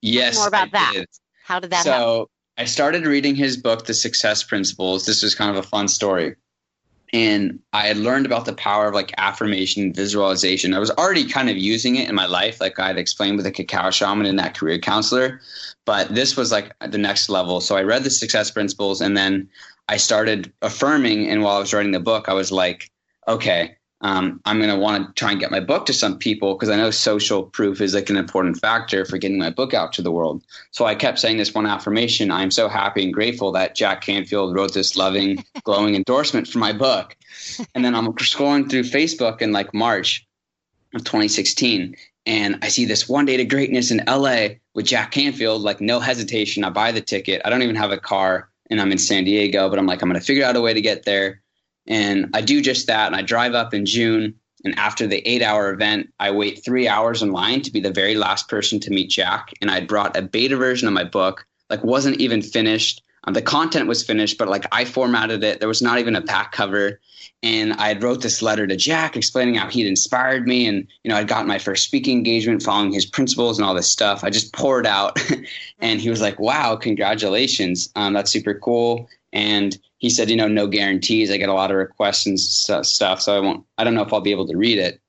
Yes. 0.00 0.36
More 0.36 0.48
about 0.48 0.68
I 0.68 0.70
that. 0.72 0.92
Did. 0.94 1.06
How 1.44 1.60
did 1.60 1.70
that 1.70 1.84
so, 1.84 1.90
happen? 1.90 2.26
I 2.58 2.64
started 2.64 3.06
reading 3.06 3.36
his 3.36 3.56
book, 3.56 3.86
The 3.86 3.94
Success 3.94 4.42
Principles. 4.42 5.06
This 5.06 5.22
was 5.22 5.34
kind 5.34 5.50
of 5.50 5.64
a 5.64 5.66
fun 5.66 5.88
story. 5.88 6.34
And 7.12 7.60
I 7.72 7.86
had 7.86 7.96
learned 7.96 8.26
about 8.26 8.44
the 8.44 8.52
power 8.52 8.88
of 8.88 8.94
like 8.94 9.14
affirmation, 9.16 9.94
visualization. 9.94 10.74
I 10.74 10.78
was 10.78 10.90
already 10.90 11.26
kind 11.26 11.48
of 11.48 11.56
using 11.56 11.96
it 11.96 12.08
in 12.08 12.14
my 12.14 12.26
life, 12.26 12.60
like 12.60 12.78
I 12.78 12.88
had 12.88 12.98
explained 12.98 13.36
with 13.36 13.46
the 13.46 13.52
cacao 13.52 13.90
shaman 13.90 14.26
and 14.26 14.38
that 14.38 14.54
career 14.54 14.78
counselor. 14.78 15.40
But 15.86 16.14
this 16.14 16.36
was 16.36 16.52
like 16.52 16.74
the 16.86 16.98
next 16.98 17.30
level. 17.30 17.62
So 17.62 17.76
I 17.76 17.82
read 17.82 18.04
the 18.04 18.10
success 18.10 18.50
principles 18.50 19.00
and 19.00 19.16
then 19.16 19.48
I 19.88 19.96
started 19.96 20.52
affirming. 20.60 21.28
And 21.28 21.42
while 21.42 21.56
I 21.56 21.60
was 21.60 21.72
writing 21.72 21.92
the 21.92 22.00
book, 22.00 22.28
I 22.28 22.34
was 22.34 22.52
like, 22.52 22.90
okay, 23.26 23.77
um, 24.00 24.40
I'm 24.44 24.58
going 24.58 24.70
to 24.70 24.76
want 24.76 25.08
to 25.08 25.12
try 25.14 25.32
and 25.32 25.40
get 25.40 25.50
my 25.50 25.58
book 25.60 25.86
to 25.86 25.92
some 25.92 26.18
people 26.18 26.54
because 26.54 26.68
I 26.68 26.76
know 26.76 26.90
social 26.90 27.42
proof 27.42 27.80
is 27.80 27.94
like 27.94 28.10
an 28.10 28.16
important 28.16 28.58
factor 28.58 29.04
for 29.04 29.18
getting 29.18 29.38
my 29.38 29.50
book 29.50 29.74
out 29.74 29.92
to 29.94 30.02
the 30.02 30.12
world. 30.12 30.44
So 30.70 30.84
I 30.84 30.94
kept 30.94 31.18
saying 31.18 31.38
this 31.38 31.52
one 31.52 31.66
affirmation. 31.66 32.30
I'm 32.30 32.52
so 32.52 32.68
happy 32.68 33.02
and 33.02 33.12
grateful 33.12 33.50
that 33.52 33.74
Jack 33.74 34.02
Canfield 34.02 34.54
wrote 34.54 34.72
this 34.72 34.96
loving, 34.96 35.44
glowing 35.64 35.96
endorsement 35.96 36.46
for 36.46 36.58
my 36.58 36.72
book. 36.72 37.16
And 37.74 37.84
then 37.84 37.96
I'm 37.96 38.06
scrolling 38.14 38.70
through 38.70 38.84
Facebook 38.84 39.42
in 39.42 39.50
like 39.50 39.74
March 39.74 40.24
of 40.94 41.02
2016. 41.02 41.96
And 42.24 42.58
I 42.62 42.68
see 42.68 42.84
this 42.84 43.08
one 43.08 43.24
day 43.24 43.36
to 43.36 43.44
greatness 43.44 43.90
in 43.90 44.04
LA 44.06 44.48
with 44.74 44.86
Jack 44.86 45.10
Canfield, 45.10 45.62
like 45.62 45.80
no 45.80 45.98
hesitation. 45.98 46.62
I 46.62 46.70
buy 46.70 46.92
the 46.92 47.00
ticket. 47.00 47.42
I 47.44 47.50
don't 47.50 47.62
even 47.62 47.76
have 47.76 47.90
a 47.90 47.98
car 47.98 48.48
and 48.70 48.80
I'm 48.80 48.92
in 48.92 48.98
San 48.98 49.24
Diego, 49.24 49.68
but 49.68 49.78
I'm 49.78 49.86
like, 49.86 50.02
I'm 50.02 50.08
going 50.08 50.20
to 50.20 50.24
figure 50.24 50.44
out 50.44 50.54
a 50.54 50.60
way 50.60 50.74
to 50.74 50.80
get 50.80 51.04
there. 51.04 51.42
And 51.88 52.30
I 52.34 52.40
do 52.40 52.62
just 52.62 52.86
that. 52.86 53.08
And 53.08 53.16
I 53.16 53.22
drive 53.22 53.54
up 53.54 53.74
in 53.74 53.84
June. 53.84 54.34
And 54.64 54.78
after 54.78 55.06
the 55.06 55.26
eight 55.28 55.42
hour 55.42 55.72
event, 55.72 56.12
I 56.20 56.30
wait 56.30 56.64
three 56.64 56.88
hours 56.88 57.22
in 57.22 57.32
line 57.32 57.62
to 57.62 57.72
be 57.72 57.80
the 57.80 57.92
very 57.92 58.14
last 58.14 58.48
person 58.48 58.78
to 58.80 58.90
meet 58.90 59.10
Jack. 59.10 59.52
And 59.60 59.70
I'd 59.70 59.88
brought 59.88 60.16
a 60.16 60.22
beta 60.22 60.56
version 60.56 60.88
of 60.88 60.94
my 60.94 61.04
book, 61.04 61.46
like 61.70 61.82
wasn't 61.82 62.20
even 62.20 62.42
finished. 62.42 63.02
Um, 63.24 63.34
the 63.34 63.42
content 63.42 63.88
was 63.88 64.04
finished, 64.04 64.38
but 64.38 64.48
like 64.48 64.66
I 64.72 64.84
formatted 64.84 65.42
it. 65.42 65.60
There 65.60 65.68
was 65.68 65.82
not 65.82 65.98
even 65.98 66.16
a 66.16 66.20
back 66.20 66.52
cover 66.52 67.00
and 67.42 67.72
I 67.74 67.88
had 67.88 68.02
wrote 68.02 68.22
this 68.22 68.42
letter 68.42 68.66
to 68.66 68.76
Jack 68.76 69.16
explaining 69.16 69.54
how 69.54 69.68
he'd 69.68 69.86
inspired 69.86 70.46
me, 70.46 70.66
and 70.66 70.86
you 71.04 71.10
know 71.10 71.16
I'd 71.16 71.28
gotten 71.28 71.46
my 71.46 71.58
first 71.58 71.84
speaking 71.84 72.16
engagement 72.16 72.62
following 72.62 72.92
his 72.92 73.06
principles 73.06 73.58
and 73.58 73.66
all 73.66 73.74
this 73.74 73.90
stuff. 73.90 74.24
I 74.24 74.30
just 74.30 74.52
poured 74.52 74.86
out, 74.86 75.18
and 75.78 76.00
he 76.00 76.10
was 76.10 76.20
like, 76.20 76.38
"Wow, 76.40 76.76
congratulations! 76.76 77.90
Um, 77.94 78.12
that's 78.12 78.32
super 78.32 78.54
cool." 78.54 79.08
And 79.32 79.76
he 79.98 80.10
said, 80.10 80.30
"You 80.30 80.36
know, 80.36 80.48
no 80.48 80.66
guarantees. 80.66 81.30
I 81.30 81.36
get 81.36 81.48
a 81.48 81.54
lot 81.54 81.70
of 81.70 81.76
requests 81.76 82.26
and 82.26 82.38
stuff, 82.38 83.20
so 83.20 83.36
I 83.36 83.40
won't. 83.40 83.64
I 83.76 83.84
don't 83.84 83.94
know 83.94 84.02
if 84.02 84.12
I'll 84.12 84.20
be 84.20 84.30
able 84.30 84.48
to 84.48 84.56
read 84.56 84.78
it." 84.78 85.00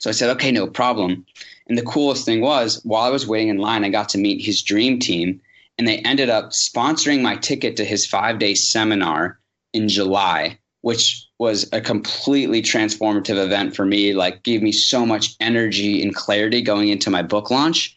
So 0.00 0.10
I 0.10 0.12
said, 0.12 0.30
"Okay, 0.30 0.50
no 0.50 0.66
problem." 0.66 1.24
And 1.68 1.78
the 1.78 1.82
coolest 1.82 2.24
thing 2.24 2.40
was, 2.40 2.80
while 2.84 3.02
I 3.02 3.10
was 3.10 3.26
waiting 3.26 3.48
in 3.48 3.58
line, 3.58 3.84
I 3.84 3.88
got 3.88 4.08
to 4.10 4.18
meet 4.18 4.44
his 4.44 4.62
dream 4.62 4.98
team, 4.98 5.40
and 5.78 5.86
they 5.86 5.98
ended 5.98 6.28
up 6.28 6.50
sponsoring 6.50 7.22
my 7.22 7.36
ticket 7.36 7.76
to 7.76 7.84
his 7.84 8.06
five 8.06 8.38
day 8.38 8.54
seminar 8.54 9.38
in 9.72 9.88
July 9.88 10.58
which 10.82 11.28
was 11.38 11.68
a 11.72 11.80
completely 11.80 12.60
transformative 12.60 13.42
event 13.42 13.74
for 13.74 13.86
me, 13.86 14.12
like 14.12 14.42
gave 14.42 14.62
me 14.62 14.70
so 14.70 15.06
much 15.06 15.34
energy 15.40 16.02
and 16.02 16.14
clarity 16.14 16.60
going 16.60 16.88
into 16.88 17.10
my 17.10 17.22
book 17.22 17.50
launch. 17.50 17.96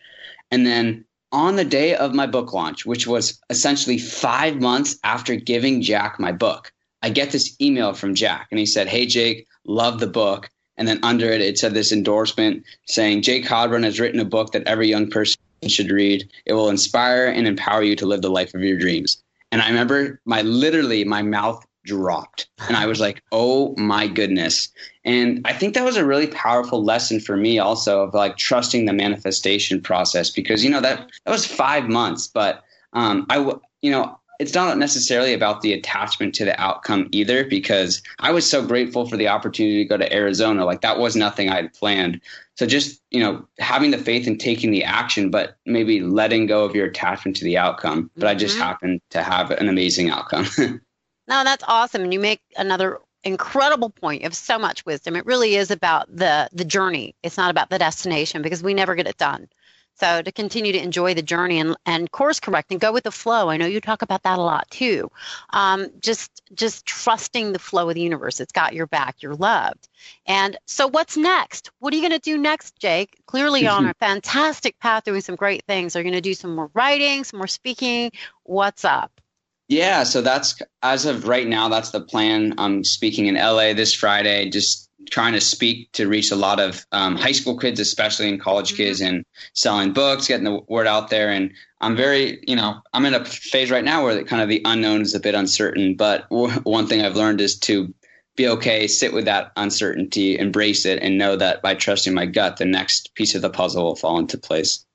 And 0.52 0.66
then 0.66 1.04
on 1.36 1.58
the 1.58 1.66
day 1.66 1.94
of 1.94 2.16
my 2.16 2.26
book 2.26 2.54
launch, 2.54 2.86
which 2.86 3.06
was 3.06 3.38
essentially 3.50 3.98
five 3.98 4.62
months 4.62 4.98
after 5.04 5.36
giving 5.36 5.82
Jack 5.82 6.18
my 6.18 6.32
book, 6.32 6.72
I 7.02 7.10
get 7.10 7.32
this 7.32 7.58
email 7.60 7.94
from 7.94 8.16
Jack 8.16 8.48
and 8.52 8.60
he 8.60 8.66
said, 8.66 8.88
Hey, 8.88 9.06
Jake, 9.06 9.46
love 9.66 10.00
the 10.00 10.08
book. 10.08 10.50
And 10.78 10.88
then 10.88 11.00
under 11.04 11.30
it, 11.30 11.42
it 11.42 11.60
said 11.60 11.74
this 11.74 11.92
endorsement 11.92 12.64
saying, 12.88 13.22
Jake 13.22 13.44
Heilbrunn 13.44 13.84
has 13.84 14.00
written 14.00 14.22
a 14.22 14.26
book 14.26 14.54
that 14.54 14.66
every 14.66 14.88
young 14.88 15.10
person 15.10 15.38
should 15.68 15.92
read. 15.92 16.26
It 16.46 16.54
will 16.54 16.70
inspire 16.70 17.28
and 17.28 17.46
empower 17.46 17.84
you 17.84 17.98
to 17.98 18.06
live 18.06 18.22
the 18.22 18.30
life 18.30 18.54
of 18.54 18.62
your 18.62 18.78
dreams. 18.78 19.22
And 19.52 19.62
I 19.62 19.68
remember 19.68 20.22
my 20.26 20.42
literally 20.42 21.04
my 21.04 21.22
mouth 21.22 21.66
dropped. 21.86 22.48
And 22.68 22.76
I 22.76 22.86
was 22.86 23.00
like, 23.00 23.22
oh 23.32 23.76
my 23.78 24.08
goodness. 24.08 24.70
And 25.04 25.42
I 25.46 25.54
think 25.54 25.74
that 25.74 25.86
was 25.86 25.98
a 25.98 26.06
really 26.06 26.28
powerful 26.28 26.84
lesson 26.84 27.20
for 27.20 27.38
me 27.38 27.60
also 27.60 28.04
of 28.04 28.14
like 28.14 28.38
trusting 28.38 28.86
the 28.86 28.94
manifestation 28.94 29.82
process 29.82 30.30
because, 30.30 30.64
you 30.64 30.70
know, 30.70 30.82
that, 30.82 31.10
that 31.26 31.32
was 31.32 31.46
five 31.46 31.88
months, 31.88 32.28
but 32.28 32.64
um, 32.94 33.26
I, 33.30 33.38
you 33.82 33.92
know, 33.92 34.20
it's 34.40 34.54
not 34.54 34.78
necessarily 34.78 35.34
about 35.34 35.62
the 35.62 35.74
attachment 35.74 36.36
to 36.36 36.46
the 36.46 36.60
outcome 36.60 37.08
either 37.12 37.46
because 37.46 38.02
I 38.20 38.32
was 38.32 38.50
so 38.50 38.66
grateful 38.66 39.08
for 39.08 39.18
the 39.18 39.28
opportunity 39.28 39.84
to 39.84 39.90
go 39.90 39.98
to 39.98 40.14
Arizona. 40.14 40.66
Like 40.66 40.82
that 40.82 41.00
was 41.00 41.16
nothing 41.16 41.50
I 41.50 41.56
had 41.56 41.74
planned. 41.74 42.22
So 42.56 42.66
just, 42.66 43.02
you 43.12 43.20
know, 43.20 43.46
having 43.60 43.92
the 43.92 43.98
faith 43.98 44.28
and 44.28 44.40
taking 44.40 44.72
the 44.72 44.84
action, 44.84 45.30
but 45.30 45.58
maybe 45.66 46.02
letting 46.02 46.46
go 46.46 46.64
of 46.64 46.76
your 46.76 46.88
attachment 46.88 47.38
to 47.38 47.44
the 47.44 47.58
outcome. 47.58 48.10
But 48.16 48.22
mm-hmm. 48.22 48.30
I 48.30 48.36
just 48.36 48.56
mm-hmm. 48.56 48.64
happened 48.64 49.02
to 49.12 49.24
have 49.24 49.52
an 49.52 49.70
amazing 49.70 50.10
outcome. 50.10 50.48
No, 51.28 51.44
that's 51.44 51.64
awesome. 51.68 52.04
And 52.04 52.14
you 52.14 52.20
make 52.20 52.42
another 52.58 53.00
incredible 53.24 53.90
point 53.90 54.24
of 54.24 54.36
so 54.36 54.60
much 54.60 54.86
wisdom. 54.86 55.16
It 55.16 55.26
really 55.26 55.56
is 55.56 55.72
about 55.72 56.16
the 56.16 56.50
the 56.54 56.66
journey. 56.66 57.16
It's 57.24 57.38
not 57.38 57.52
about 57.52 57.70
the 57.70 57.80
destination 57.80 58.42
because 58.42 58.64
we 58.64 58.74
never 58.74 58.96
get 58.96 59.08
it 59.08 59.18
done. 59.18 59.50
So 59.98 60.22
to 60.22 60.32
continue 60.32 60.74
to 60.74 60.82
enjoy 60.82 61.14
the 61.14 61.22
journey 61.22 61.58
and, 61.58 61.76
and 61.86 62.12
course 62.12 62.42
correct 62.42 62.70
and 62.72 62.82
go 62.82 62.92
with 62.92 63.06
the 63.06 63.12
flow. 63.12 63.50
I 63.50 63.56
know 63.56 63.66
you 63.66 63.80
talk 63.80 64.02
about 64.02 64.24
that 64.24 64.38
a 64.38 64.42
lot 64.42 64.70
too. 64.70 65.10
Um, 65.52 65.90
just 66.02 66.42
just 66.54 66.86
trusting 66.86 67.54
the 67.54 67.60
flow 67.60 67.88
of 67.88 67.96
the 67.96 68.02
universe. 68.02 68.42
It's 68.42 68.52
got 68.52 68.74
your 68.74 68.88
back. 68.88 69.16
You're 69.22 69.36
loved. 69.36 69.88
And 70.28 70.58
so 70.66 70.88
what's 70.88 71.16
next? 71.16 71.72
What 71.80 71.94
are 71.94 71.98
you 71.98 72.02
going 72.02 72.12
to 72.12 72.20
do 72.20 72.38
next, 72.38 72.78
Jake? 72.78 73.18
Clearly 73.26 73.68
on 73.68 73.86
a 73.86 73.94
fantastic 73.96 74.78
path, 74.80 75.06
doing 75.06 75.22
some 75.22 75.36
great 75.38 75.64
things. 75.66 75.96
Are 75.96 76.00
you 76.00 76.04
going 76.04 76.14
to 76.14 76.22
do 76.22 76.34
some 76.34 76.56
more 76.56 76.70
writing, 76.74 77.24
some 77.24 77.38
more 77.38 77.48
speaking? 77.48 78.12
What's 78.44 78.84
up? 78.84 79.22
Yeah, 79.68 80.04
so 80.04 80.22
that's 80.22 80.62
as 80.84 81.06
of 81.06 81.28
right 81.28 81.48
now, 81.48 81.70
that's 81.70 81.90
the 81.90 82.02
plan. 82.02 82.54
I'm 82.58 82.84
speaking 82.84 83.26
in 83.26 83.36
LA 83.36 83.74
this 83.74 83.94
Friday, 83.94 84.50
just 84.50 84.90
trying 85.10 85.34
to 85.34 85.42
speak 85.42 85.92
to 85.94 86.08
reach 86.08 86.32
a 86.32 86.36
lot 86.36 86.60
of 86.60 86.86
um, 86.92 87.16
high 87.16 87.32
school 87.32 87.58
kids, 87.58 87.80
especially 87.80 88.30
in 88.30 88.40
college 88.40 88.70
mm-hmm. 88.70 88.78
kids, 88.78 89.02
and 89.02 89.24
selling 89.54 89.94
books, 89.94 90.28
getting 90.28 90.46
the 90.46 90.60
word 90.68 90.88
out 90.88 91.10
there. 91.10 91.30
And 91.30 91.52
I'm 91.82 91.96
very, 91.96 92.40
you 92.48 92.56
know, 92.56 92.82
I'm 92.94 93.06
in 93.06 93.14
a 93.14 93.26
phase 93.26 93.72
right 93.72 93.84
now 93.84 94.04
where 94.04 94.16
the, 94.16 94.24
kind 94.24 94.42
of 94.42 94.50
the 94.50 94.62
unknown 94.66 95.02
is 95.02 95.16
a 95.16 95.20
bit 95.20 95.36
uncertain. 95.36 95.96
But 95.96 96.30
w- 96.30 96.54
one 96.62 96.88
thing 96.88 97.02
I've 97.02 97.16
learned 97.16 97.42
is 97.42 97.58
to 97.60 97.94
be 98.36 98.48
okay, 98.48 98.88
sit 98.88 99.14
with 99.14 99.26
that 99.26 99.52
uncertainty, 99.56 100.38
embrace 100.38 100.86
it, 100.86 101.02
and 101.02 101.18
know 101.18 101.36
that 101.38 101.62
by 101.62 101.74
trusting 101.74 102.14
my 102.14 102.26
gut, 102.26 102.58
the 102.58 102.66
next 102.66 103.16
piece 103.16 103.34
of 103.34 103.42
the 103.42 103.50
puzzle 103.50 103.84
will 103.84 103.96
fall 103.96 104.20
into 104.20 104.38
place. 104.38 104.86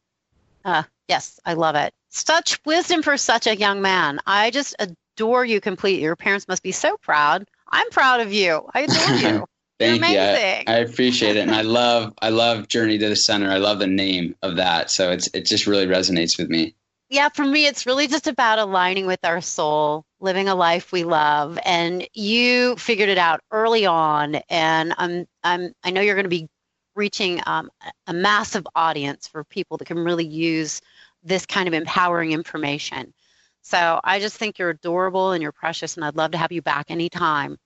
Uh, 0.65 0.83
yes, 1.11 1.41
I 1.45 1.55
love 1.55 1.75
it. 1.75 1.93
Such 2.09 2.65
wisdom 2.65 3.03
for 3.03 3.17
such 3.17 3.47
a 3.47 3.57
young 3.57 3.83
man. 3.83 4.21
I 4.27 4.51
just 4.51 4.75
adore 4.79 5.45
you 5.45 5.61
completely. 5.61 6.03
Your 6.05 6.17
parents 6.17 6.49
must 6.49 6.63
be 6.63 6.73
so 6.73 6.97
proud. 6.99 7.47
I'm 7.69 7.91
proud 7.91 8.21
of 8.21 8.33
you. 8.33 8.63
I 8.73 8.81
adore 8.89 9.17
you. 9.17 9.47
Thank 9.81 10.07
you. 10.09 10.19
I, 10.19 10.65
I, 10.67 10.77
appreciate 10.77 11.37
it, 11.37 11.41
and 11.41 11.55
I 11.55 11.63
love 11.63 12.13
I 12.21 12.29
love 12.29 12.69
Journey 12.69 12.99
to 12.99 13.09
the 13.09 13.17
Center. 13.17 13.51
I 13.51 13.57
love 13.57 13.79
the 13.79 13.87
name 13.87 14.37
of 14.43 14.57
that, 14.57 14.91
so 14.91 15.11
it's 15.11 15.29
it 15.33 15.47
just 15.47 15.67
really 15.67 15.87
resonates 15.87 16.39
with 16.39 16.51
me. 16.51 16.75
Yeah, 17.09 17.31
for 17.31 17.45
me, 17.45 17.67
it's 17.67 17.87
really 17.87 18.07
just 18.07 18.27
about 18.27 18.59
aligning 18.59 19.07
with 19.07 19.25
our 19.25 19.41
soul, 19.41 20.05
living 20.21 20.49
a 20.49 20.55
life 20.55 20.93
we 20.93 21.03
love, 21.03 21.59
and 21.65 22.07
you 22.13 22.77
figured 22.77 23.09
it 23.09 23.17
out 23.17 23.41
early 23.51 23.87
on. 23.87 24.37
And 24.51 24.95
I'm 24.99 25.27
I'm 25.43 25.73
I 25.83 25.91
know 25.91 26.03
you're 26.03 26.15
going 26.15 26.25
to 26.25 26.29
be 26.29 26.47
reaching 26.95 27.41
um, 27.47 27.71
a 28.07 28.13
massive 28.13 28.67
audience 28.75 29.27
for 29.27 29.45
people 29.45 29.79
that 29.79 29.87
can 29.87 29.99
really 29.99 30.27
use 30.27 30.83
this 31.23 31.47
kind 31.47 31.69
of 31.69 31.75
empowering 31.75 32.33
information. 32.33 33.13
So 33.63 34.01
I 34.03 34.21
just 34.21 34.37
think 34.37 34.59
you're 34.59 34.71
adorable 34.71 35.33
and 35.33 35.43
you're 35.43 35.53
precious, 35.53 35.97
and 35.97 36.05
I'd 36.05 36.17
love 36.17 36.33
to 36.33 36.39
have 36.39 36.53
you 36.53 36.63
back 36.63 36.91
anytime. 36.91 37.59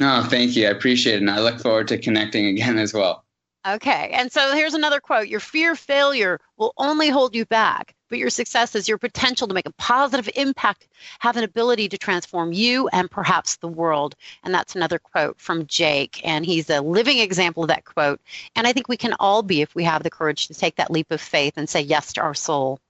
No, 0.00 0.24
thank 0.28 0.56
you. 0.56 0.66
I 0.66 0.70
appreciate 0.70 1.16
it. 1.16 1.20
And 1.20 1.30
I 1.30 1.40
look 1.40 1.60
forward 1.60 1.88
to 1.88 1.98
connecting 1.98 2.46
again 2.46 2.78
as 2.78 2.92
well. 2.92 3.24
Okay. 3.64 4.10
And 4.12 4.32
so 4.32 4.54
here's 4.56 4.74
another 4.74 4.98
quote 4.98 5.28
Your 5.28 5.38
fear 5.38 5.72
of 5.72 5.78
failure 5.78 6.40
will 6.56 6.72
only 6.78 7.08
hold 7.08 7.36
you 7.36 7.46
back, 7.46 7.94
but 8.08 8.18
your 8.18 8.30
success 8.30 8.74
is 8.74 8.88
your 8.88 8.98
potential 8.98 9.46
to 9.46 9.54
make 9.54 9.68
a 9.68 9.72
positive 9.74 10.28
impact, 10.34 10.88
have 11.20 11.36
an 11.36 11.44
ability 11.44 11.88
to 11.90 11.98
transform 11.98 12.52
you 12.52 12.88
and 12.88 13.08
perhaps 13.08 13.56
the 13.56 13.68
world. 13.68 14.16
And 14.42 14.52
that's 14.52 14.74
another 14.74 14.98
quote 14.98 15.38
from 15.40 15.66
Jake. 15.66 16.20
And 16.24 16.44
he's 16.44 16.68
a 16.70 16.80
living 16.80 17.18
example 17.18 17.62
of 17.62 17.68
that 17.68 17.84
quote. 17.84 18.20
And 18.56 18.66
I 18.66 18.72
think 18.72 18.88
we 18.88 18.96
can 18.96 19.14
all 19.20 19.44
be 19.44 19.62
if 19.62 19.76
we 19.76 19.84
have 19.84 20.02
the 20.02 20.10
courage 20.10 20.48
to 20.48 20.54
take 20.54 20.74
that 20.76 20.90
leap 20.90 21.12
of 21.12 21.20
faith 21.20 21.54
and 21.56 21.68
say 21.68 21.82
yes 21.82 22.12
to 22.14 22.20
our 22.20 22.34
soul. 22.34 22.80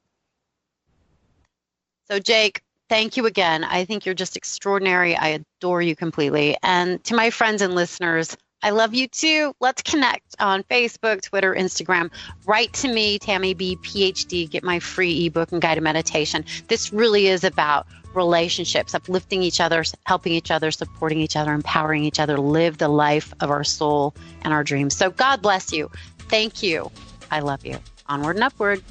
So, 2.12 2.18
Jake, 2.18 2.60
thank 2.90 3.16
you 3.16 3.24
again. 3.24 3.64
I 3.64 3.86
think 3.86 4.04
you're 4.04 4.14
just 4.14 4.36
extraordinary. 4.36 5.16
I 5.16 5.28
adore 5.28 5.80
you 5.80 5.96
completely. 5.96 6.58
And 6.62 7.02
to 7.04 7.14
my 7.14 7.30
friends 7.30 7.62
and 7.62 7.74
listeners, 7.74 8.36
I 8.62 8.68
love 8.68 8.92
you 8.92 9.08
too. 9.08 9.54
Let's 9.60 9.80
connect 9.80 10.36
on 10.38 10.62
Facebook, 10.64 11.22
Twitter, 11.22 11.54
Instagram. 11.54 12.10
Write 12.44 12.70
to 12.74 12.92
me, 12.92 13.18
Tammy 13.18 13.54
B, 13.54 13.78
PhD. 13.82 14.50
Get 14.50 14.62
my 14.62 14.78
free 14.78 15.24
ebook 15.24 15.52
and 15.52 15.62
guided 15.62 15.82
meditation. 15.82 16.44
This 16.68 16.92
really 16.92 17.28
is 17.28 17.44
about 17.44 17.86
relationships, 18.12 18.94
uplifting 18.94 19.42
each 19.42 19.58
other, 19.58 19.82
helping 20.04 20.34
each 20.34 20.50
other, 20.50 20.70
supporting 20.70 21.18
each 21.18 21.34
other, 21.34 21.54
empowering 21.54 22.04
each 22.04 22.20
other, 22.20 22.36
live 22.36 22.76
the 22.76 22.88
life 22.88 23.32
of 23.40 23.50
our 23.50 23.64
soul 23.64 24.14
and 24.42 24.52
our 24.52 24.62
dreams. 24.62 24.94
So 24.94 25.08
God 25.08 25.40
bless 25.40 25.72
you. 25.72 25.90
Thank 26.28 26.62
you. 26.62 26.90
I 27.30 27.40
love 27.40 27.64
you. 27.64 27.78
Onward 28.06 28.36
and 28.36 28.44
upward. 28.44 28.82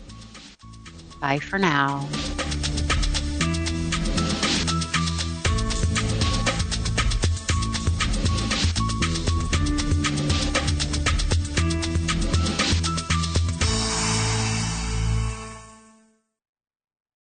Bye 1.19 1.37
for 1.37 1.59
now. 1.59 2.09